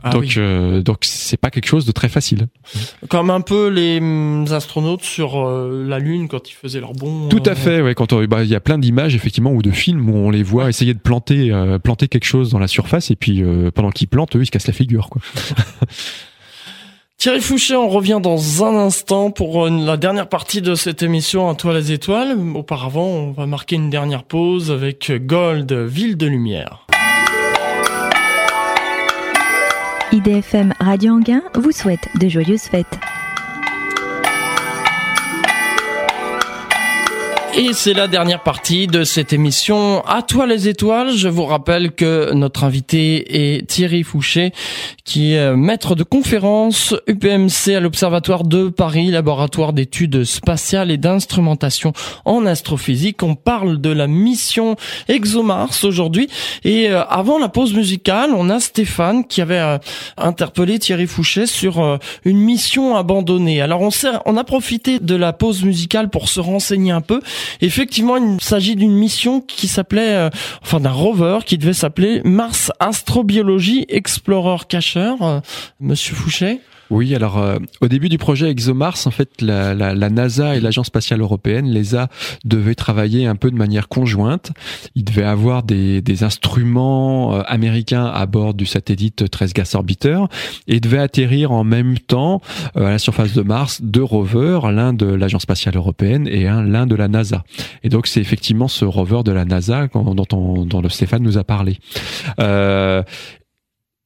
[0.02, 0.34] Ah donc oui.
[0.38, 2.46] euh, donc c'est pas quelque chose de très facile.
[3.08, 7.28] Comme un peu les mm, astronautes sur euh, la lune quand ils faisaient leur bond.
[7.28, 7.94] Tout à fait, ouais.
[7.94, 10.68] Quand bah, il y a plein d'images effectivement ou de films où on les voit
[10.68, 14.08] essayer de planter euh, planter quelque chose dans la surface et puis euh, pendant qu'ils
[14.08, 15.22] plantent, eux ils se cassent la figure quoi.
[17.18, 21.54] Thierry Fouché, on revient dans un instant pour la dernière partie de cette émission À
[21.54, 22.36] toi les étoiles.
[22.54, 26.86] Auparavant, on va marquer une dernière pause avec Gold, Ville de Lumière.
[30.12, 32.98] IDFM Radio Anguin vous souhaite de joyeuses fêtes.
[37.58, 41.16] Et c'est la dernière partie de cette émission À toi les étoiles.
[41.16, 44.52] Je vous rappelle que notre invité est Thierry Fouché,
[45.04, 51.94] qui est maître de conférence UPMC à l'Observatoire de Paris, laboratoire d'études spatiales et d'instrumentation
[52.26, 53.22] en astrophysique.
[53.22, 54.76] On parle de la mission
[55.08, 56.28] ExoMars aujourd'hui.
[56.62, 59.78] Et euh, avant la pause musicale, on a Stéphane qui avait euh,
[60.18, 61.96] interpellé Thierry Fouché sur euh,
[62.26, 63.62] une mission abandonnée.
[63.62, 63.88] Alors on,
[64.26, 67.22] on a profité de la pause musicale pour se renseigner un peu.
[67.60, 70.30] Effectivement, il s'agit d'une mission qui s'appelait, euh,
[70.62, 75.14] enfin d'un rover qui devait s'appeler Mars Astrobiologie Explorer Cacher.
[75.20, 75.40] Euh,
[75.80, 76.60] Monsieur Fouché.
[76.90, 80.60] Oui, alors euh, au début du projet ExoMars, en fait, la, la, la NASA et
[80.60, 82.08] l'Agence spatiale européenne, l'ESA,
[82.44, 84.52] devaient travailler un peu de manière conjointe.
[84.94, 90.20] Ils devaient avoir des, des instruments euh, américains à bord du satellite 13 Gas Orbiter
[90.68, 92.40] et devaient atterrir en même temps
[92.76, 96.62] euh, à la surface de Mars deux rovers, l'un de l'Agence spatiale européenne et un
[96.62, 97.44] l'un de la NASA.
[97.82, 101.38] Et donc c'est effectivement ce rover de la NASA dont, on, dont le Stéphane nous
[101.38, 101.78] a parlé.
[102.40, 103.02] Euh,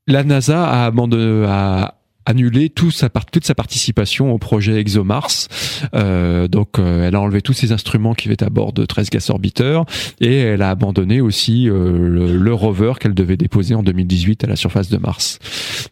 [0.06, 1.99] la NASA a abandonné, a,
[2.30, 5.48] annulé tout sa, toute sa participation au projet ExoMars.
[5.94, 9.10] Euh, donc, euh, elle a enlevé tous ses instruments qui étaient à bord de 13
[9.10, 9.80] Gas Orbiter
[10.20, 14.46] et elle a abandonné aussi euh, le, le, rover qu'elle devait déposer en 2018 à
[14.46, 15.38] la surface de Mars.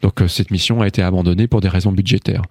[0.03, 2.43] Donc, euh, cette mission a été abandonnée pour des raisons budgétaires.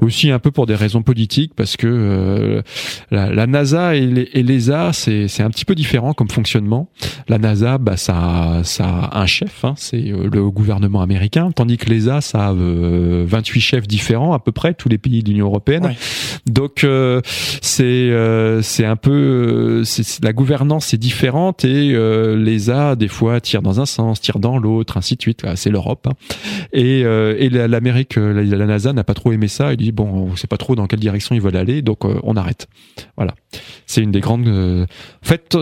[0.00, 2.62] Aussi un peu pour des raisons politiques parce que euh,
[3.10, 4.06] la, la, NASA et
[4.42, 6.88] l'ESA, c'est un petit peu différent comme fonctionnement.
[7.28, 11.88] La NASA, bah, ça, ça a un chef, hein, c'est le gouvernement américain, tandis que
[11.88, 12.52] l'ESA, ça a
[13.36, 15.86] 28 chefs différents à peu près, tous les pays de l'Union européenne.
[15.86, 15.96] Ouais.
[16.46, 17.20] Donc euh,
[17.60, 23.08] c'est euh, c'est un peu euh, c'est la gouvernance est différente et euh, l'ESA des
[23.08, 25.44] fois tire dans un sens, tire dans l'autre, ainsi de suite.
[25.54, 26.14] C'est l'Europe hein.
[26.72, 29.72] et, et l'Amérique, la, la, NASA n'a pas trop aimé ça.
[29.72, 32.36] Il dit bon, on sait pas trop dans quelle direction ils veulent aller, donc on
[32.36, 32.68] arrête.
[33.16, 33.34] Voilà,
[33.86, 34.48] c'est une des grandes.
[34.48, 35.56] En fait,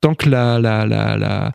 [0.00, 1.52] tant que la la la, la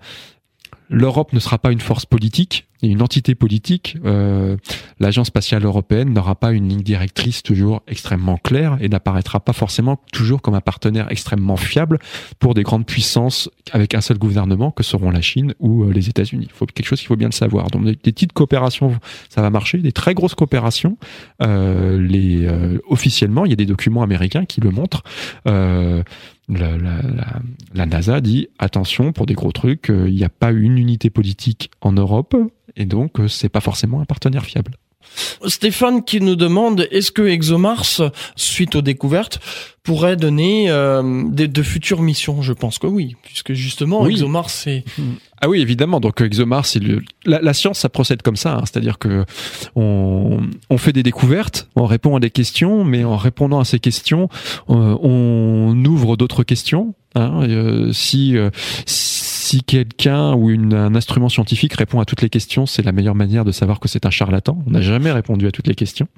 [0.90, 4.58] l'Europe ne sera pas une force politique, et une entité politique, euh,
[5.00, 10.00] l'agence spatiale européenne n'aura pas une ligne directrice toujours extrêmement claire et n'apparaîtra pas forcément
[10.14, 11.98] toujours comme un partenaire extrêmement fiable
[12.40, 16.10] pour des grandes puissances avec un seul gouvernement que seront la Chine ou euh, les
[16.10, 16.48] États-Unis.
[16.50, 17.68] Il faut quelque chose qu'il faut bien le savoir.
[17.68, 18.96] Donc des, petites coopérations,
[19.30, 19.80] ça va marcher.
[19.80, 20.98] Des très grosses coopérations,
[21.42, 25.04] euh, officiellement, il y a des documents américains qui le montrent.
[26.50, 27.02] La, la,
[27.74, 31.72] la, NASA dit attention pour des gros trucs, il n'y a pas une unité politique
[31.82, 32.36] en Europe
[32.76, 34.76] et donc c'est pas forcément un partenaire fiable.
[35.46, 39.40] Stéphane qui nous demande est-ce que ExoMars, suite aux découvertes,
[39.84, 42.42] pourrait donner euh, de, de, futures missions?
[42.42, 44.14] Je pense que oui, puisque justement oui.
[44.14, 44.84] ExoMars c'est
[45.40, 46.66] ah oui évidemment donc ExoMars
[47.26, 49.24] la, la, science ça procède comme ça, hein, c'est-à-dire que
[49.76, 50.40] on,
[50.70, 54.30] on, fait des découvertes, on répond à des questions, mais en répondant à ces questions,
[54.70, 56.96] euh, on ouvre d'autres questions.
[57.18, 58.36] Hein, euh, si,
[58.86, 62.92] si si quelqu'un ou une, un instrument scientifique répond à toutes les questions, c'est la
[62.92, 64.62] meilleure manière de savoir que c'est un charlatan.
[64.68, 66.10] On n'a jamais répondu à toutes les questions.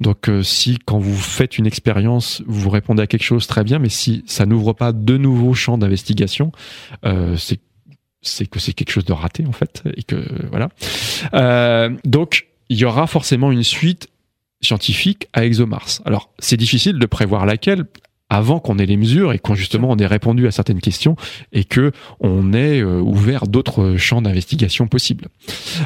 [0.00, 3.78] Donc euh, si quand vous faites une expérience, vous répondez à quelque chose très bien,
[3.78, 6.50] mais si ça n'ouvre pas de nouveaux champs d'investigation,
[7.04, 7.60] euh, c'est
[8.20, 10.16] c'est que c'est quelque chose de raté en fait et que
[10.50, 10.68] voilà.
[11.34, 14.08] Euh, donc il y aura forcément une suite
[14.60, 16.00] scientifique à ExoMars.
[16.04, 17.84] Alors c'est difficile de prévoir laquelle
[18.32, 21.16] avant qu'on ait les mesures et qu'on justement on ait répondu à certaines questions
[21.52, 25.26] et que on ait euh, ouvert d'autres champs d'investigation possibles.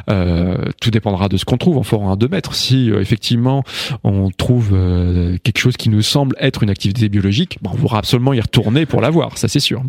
[0.08, 2.54] Euh, tout dépendra de ce qu'on trouve en forêt 1 2 mètres.
[2.54, 3.64] Si euh, effectivement
[4.04, 7.98] on trouve euh, quelque chose qui nous semble être une activité biologique, bon, on voudra
[7.98, 9.82] absolument y retourner pour la voir, ça c'est sûr,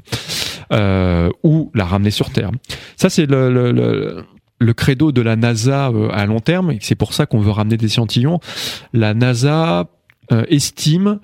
[1.43, 2.49] ou la ramener sur Terre.
[2.95, 4.26] Ça c'est le, le, le
[4.60, 7.78] le credo de la NASA à long terme, et c'est pour ça qu'on veut ramener
[7.78, 8.39] des échantillons.
[8.93, 9.88] La NASA
[10.49, 11.20] estime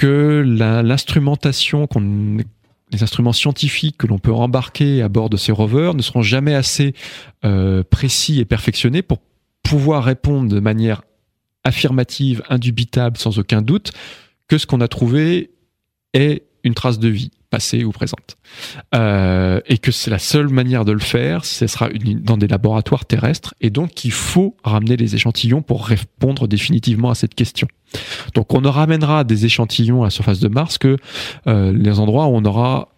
[0.00, 0.42] que
[0.82, 1.86] l'instrumentation
[2.90, 6.54] les instruments scientifiques que l'on peut embarquer à bord de ces rovers ne seront jamais
[6.54, 6.94] assez
[7.44, 9.18] euh, précis et perfectionnés pour
[9.62, 11.02] pouvoir répondre de manière
[11.64, 13.92] affirmative, indubitable, sans aucun doute,
[14.48, 15.50] que ce qu'on a trouvé
[16.14, 18.38] est une trace de vie passée ou présente.
[18.94, 23.04] Euh, et que c'est la seule manière de le faire, ce sera dans des laboratoires
[23.04, 27.68] terrestres, et donc il faut ramener les échantillons pour répondre définitivement à cette question.
[28.34, 30.96] Donc on ne ramènera des échantillons à la surface de Mars que
[31.46, 32.88] euh, les endroits où on aura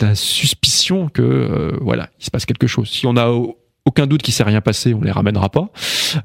[0.00, 2.88] la suspicion que euh, voilà, il se passe quelque chose.
[2.88, 3.34] Si on a
[3.84, 5.70] aucun doute qu'il s'est rien passé, on les ramènera pas.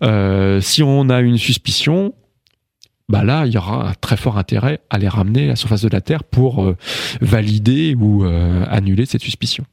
[0.03, 2.13] Euh, si on a une suspicion,
[3.09, 5.81] bah là, il y aura un très fort intérêt à les ramener à la surface
[5.81, 6.73] de la Terre pour
[7.19, 9.65] valider ou annuler cette suspicion.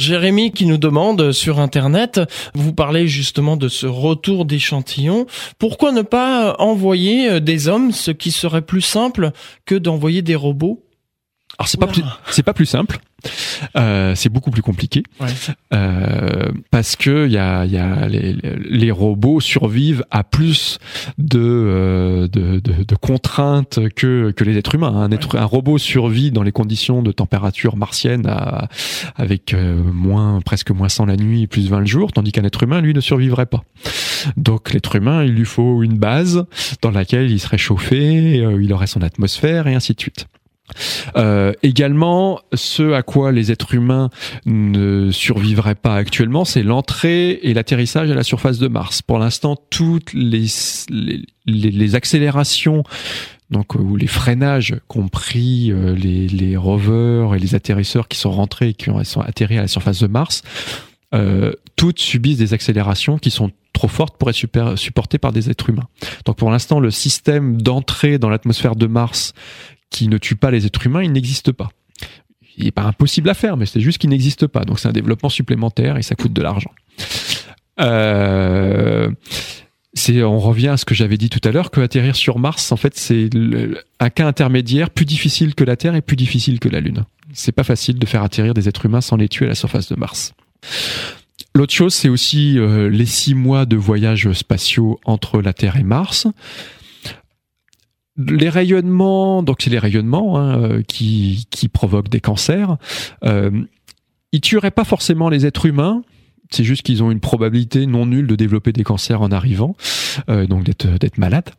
[0.00, 2.20] Jérémy qui nous demande sur Internet,
[2.54, 5.26] vous parlez justement de ce retour d'échantillons,
[5.58, 9.32] pourquoi ne pas envoyer euh, des hommes, ce qui serait plus simple
[9.66, 10.82] que d'envoyer des robots?
[11.60, 13.00] Alors c'est pas plus, c'est pas plus simple.
[13.76, 15.28] Euh, c'est beaucoup plus compliqué ouais.
[15.74, 20.78] euh, parce que y a, y a les, les, robots survivent à plus
[21.18, 24.94] de, euh, de, de, de, contraintes que, que les êtres humains.
[24.96, 28.68] Un, être, un robot survit dans les conditions de température martienne à,
[29.16, 32.62] avec euh, moins presque moins 100 la nuit plus 20 le jour, tandis qu'un être
[32.62, 33.64] humain lui ne survivrait pas.
[34.38, 36.46] Donc l'être humain, il lui faut une base
[36.80, 40.26] dans laquelle il serait chauffé, euh, il aurait son atmosphère et ainsi de suite.
[41.16, 44.10] Euh, également, ce à quoi les êtres humains
[44.46, 49.02] ne survivraient pas actuellement, c'est l'entrée et l'atterrissage à la surface de Mars.
[49.02, 52.84] Pour l'instant, toutes les, accélérations
[53.50, 58.68] donc ou les freinages qu'ont pris euh, les, rovers et les atterrisseurs qui sont rentrés
[58.68, 60.42] et qui ont, sont atterris à la surface de Mars,
[61.12, 65.70] euh, toutes subissent des accélérations qui sont trop fortes pour être supportées par des êtres
[65.70, 65.88] humains.
[66.24, 69.32] Donc pour l'instant, le système d'entrée dans l'atmosphère de Mars
[69.90, 71.70] qui ne tue pas les êtres humains, il n'existe pas.
[72.56, 74.64] Il n'est pas impossible à faire, mais c'est juste qu'il n'existe pas.
[74.64, 76.72] Donc c'est un développement supplémentaire et ça coûte de l'argent.
[77.80, 79.10] Euh,
[80.08, 82.76] on revient à ce que j'avais dit tout à l'heure, que atterrir sur Mars, en
[82.76, 83.28] fait, c'est
[83.98, 87.04] un cas intermédiaire plus difficile que la Terre et plus difficile que la Lune.
[87.32, 89.88] C'est pas facile de faire atterrir des êtres humains sans les tuer à la surface
[89.88, 90.34] de Mars.
[91.54, 95.82] L'autre chose, c'est aussi euh, les six mois de voyage spatiaux entre la Terre et
[95.82, 96.26] Mars
[98.28, 102.76] les rayonnements, donc c'est les rayonnements hein, euh, qui, qui provoquent des cancers.
[103.24, 103.50] Euh,
[104.32, 106.02] ils tueraient pas forcément les êtres humains,
[106.50, 109.76] c'est juste qu'ils ont une probabilité non nulle de développer des cancers en arrivant,
[110.28, 111.50] euh, donc d'être d'être malade.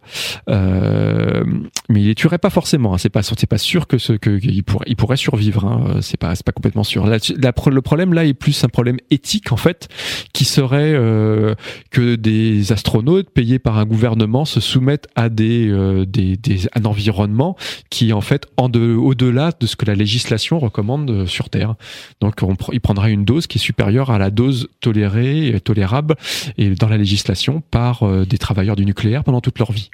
[0.50, 1.44] Euh,
[1.90, 2.94] mais il les tuerait pas forcément.
[2.94, 2.98] Hein.
[2.98, 5.66] C'est pas c'est pas sûr que ce que il pourrait il pourrait survivre.
[5.66, 6.00] Hein.
[6.02, 7.06] C'est pas c'est pas complètement sûr.
[7.08, 9.88] Le problème là est plus un problème éthique en fait,
[10.34, 11.56] qui serait euh,
[11.90, 16.86] que des astronautes payés par un gouvernement se soumettent à des euh, des, des un
[16.86, 17.56] environnement
[17.90, 21.76] qui en fait en de au-delà de ce que la législation recommande euh, sur Terre.
[22.20, 26.16] Donc on, il prendra une dose qui est supérieure à la dose toléré, tolérable
[26.58, 29.90] et dans la législation par euh, des travailleurs du nucléaire pendant toute leur vie.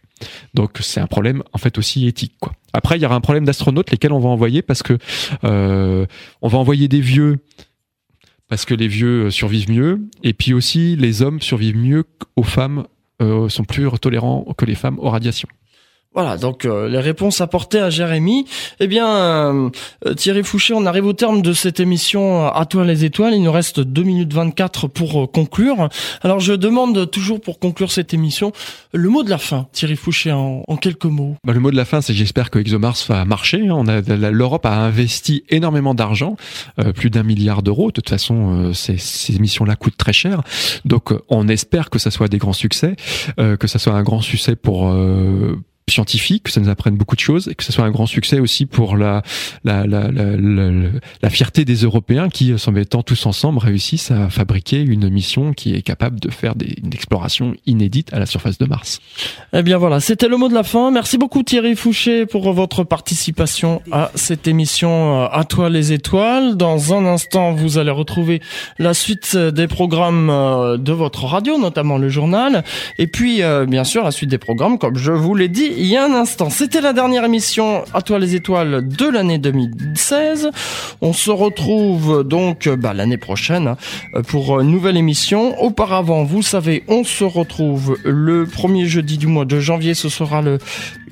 [0.53, 2.33] Donc c'est un problème en fait aussi éthique.
[2.73, 4.97] Après il y aura un problème d'astronautes lesquels on va envoyer parce que
[5.43, 6.05] euh,
[6.41, 7.37] on va envoyer des vieux
[8.47, 12.43] parce que les vieux euh, survivent mieux et puis aussi les hommes survivent mieux aux
[12.43, 12.85] femmes
[13.49, 15.49] sont plus tolérants que les femmes aux radiations.
[16.17, 18.47] Voilà, donc euh, les réponses apportées à Jérémy.
[18.79, 19.69] Eh bien, euh,
[20.15, 23.35] Thierry Fouché, on arrive au terme de cette émission À toi les étoiles.
[23.35, 25.89] Il nous reste 2 minutes 24 pour euh, conclure.
[26.23, 28.51] Alors, je demande toujours pour conclure cette émission
[28.93, 31.35] le mot de la fin, Thierry Fouché, en, quelques mots.
[31.45, 33.69] Bah, le mot de la fin, c'est j'espère que ExoMars va marcher.
[33.69, 36.35] On a L'Europe a investi énormément d'argent,
[36.95, 37.89] plus d'un milliard d'euros.
[37.89, 40.41] De toute façon, ces, ces missions-là coûtent très cher.
[40.83, 42.95] Donc, on espère que ça soit des grands succès,
[43.37, 44.91] que ça soit un grand succès pour
[45.89, 48.39] scientifique, que ça nous apprenne beaucoup de choses et que ce soit un grand succès
[48.39, 49.21] aussi pour la
[49.63, 50.31] la, la, la,
[51.21, 55.75] la, fierté des Européens qui, s'en mettant tous ensemble, réussissent à fabriquer une mission qui
[55.75, 58.99] est capable de faire des, une exploration inédite à la surface de Mars.
[59.53, 60.91] Eh bien voilà, c'était le mot de la fin.
[60.91, 66.57] Merci beaucoup Thierry Fouché pour votre participation à cette émission euh, À toi les étoiles.
[66.57, 68.41] Dans un instant, vous allez retrouver
[68.77, 72.63] la suite des programmes euh, de votre radio, notamment le journal,
[72.97, 75.85] et puis euh, bien sûr la suite des programmes, comme je vous l'ai dit il
[75.85, 76.49] y a un instant.
[76.49, 80.49] C'était la dernière émission à toi les étoiles de l'année 2016.
[81.01, 85.61] On se retrouve donc bah, l'année prochaine hein, pour une nouvelle émission.
[85.61, 89.93] Auparavant, vous savez, on se retrouve le premier jeudi du mois de janvier.
[89.93, 90.57] Ce sera le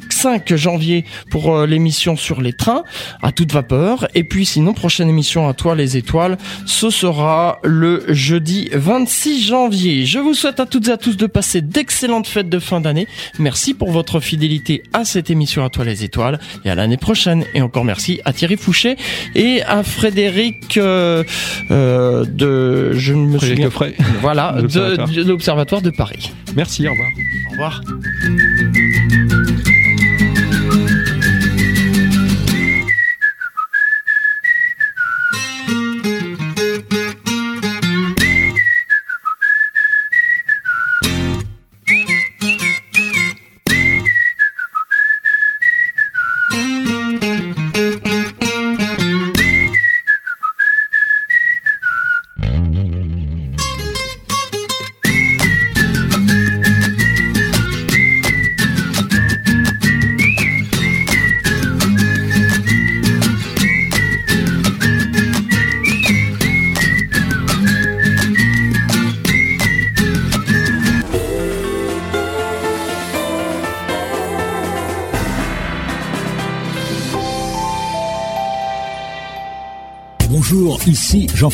[0.09, 2.83] 5 janvier pour euh, l'émission sur les trains
[3.21, 4.07] à toute vapeur.
[4.15, 10.05] Et puis sinon, prochaine émission à toi les étoiles, ce sera le jeudi 26 janvier.
[10.05, 13.07] Je vous souhaite à toutes et à tous de passer d'excellentes fêtes de fin d'année.
[13.39, 17.45] Merci pour votre fidélité à cette émission à toi les étoiles et à l'année prochaine.
[17.53, 18.97] Et encore merci à Thierry Fouché
[19.35, 21.23] et à Frédéric euh,
[21.71, 23.69] euh, de je me souviens
[24.21, 26.31] voilà de l'observatoire de, de Paris.
[26.55, 27.09] Merci, au revoir.
[27.47, 27.81] Au revoir.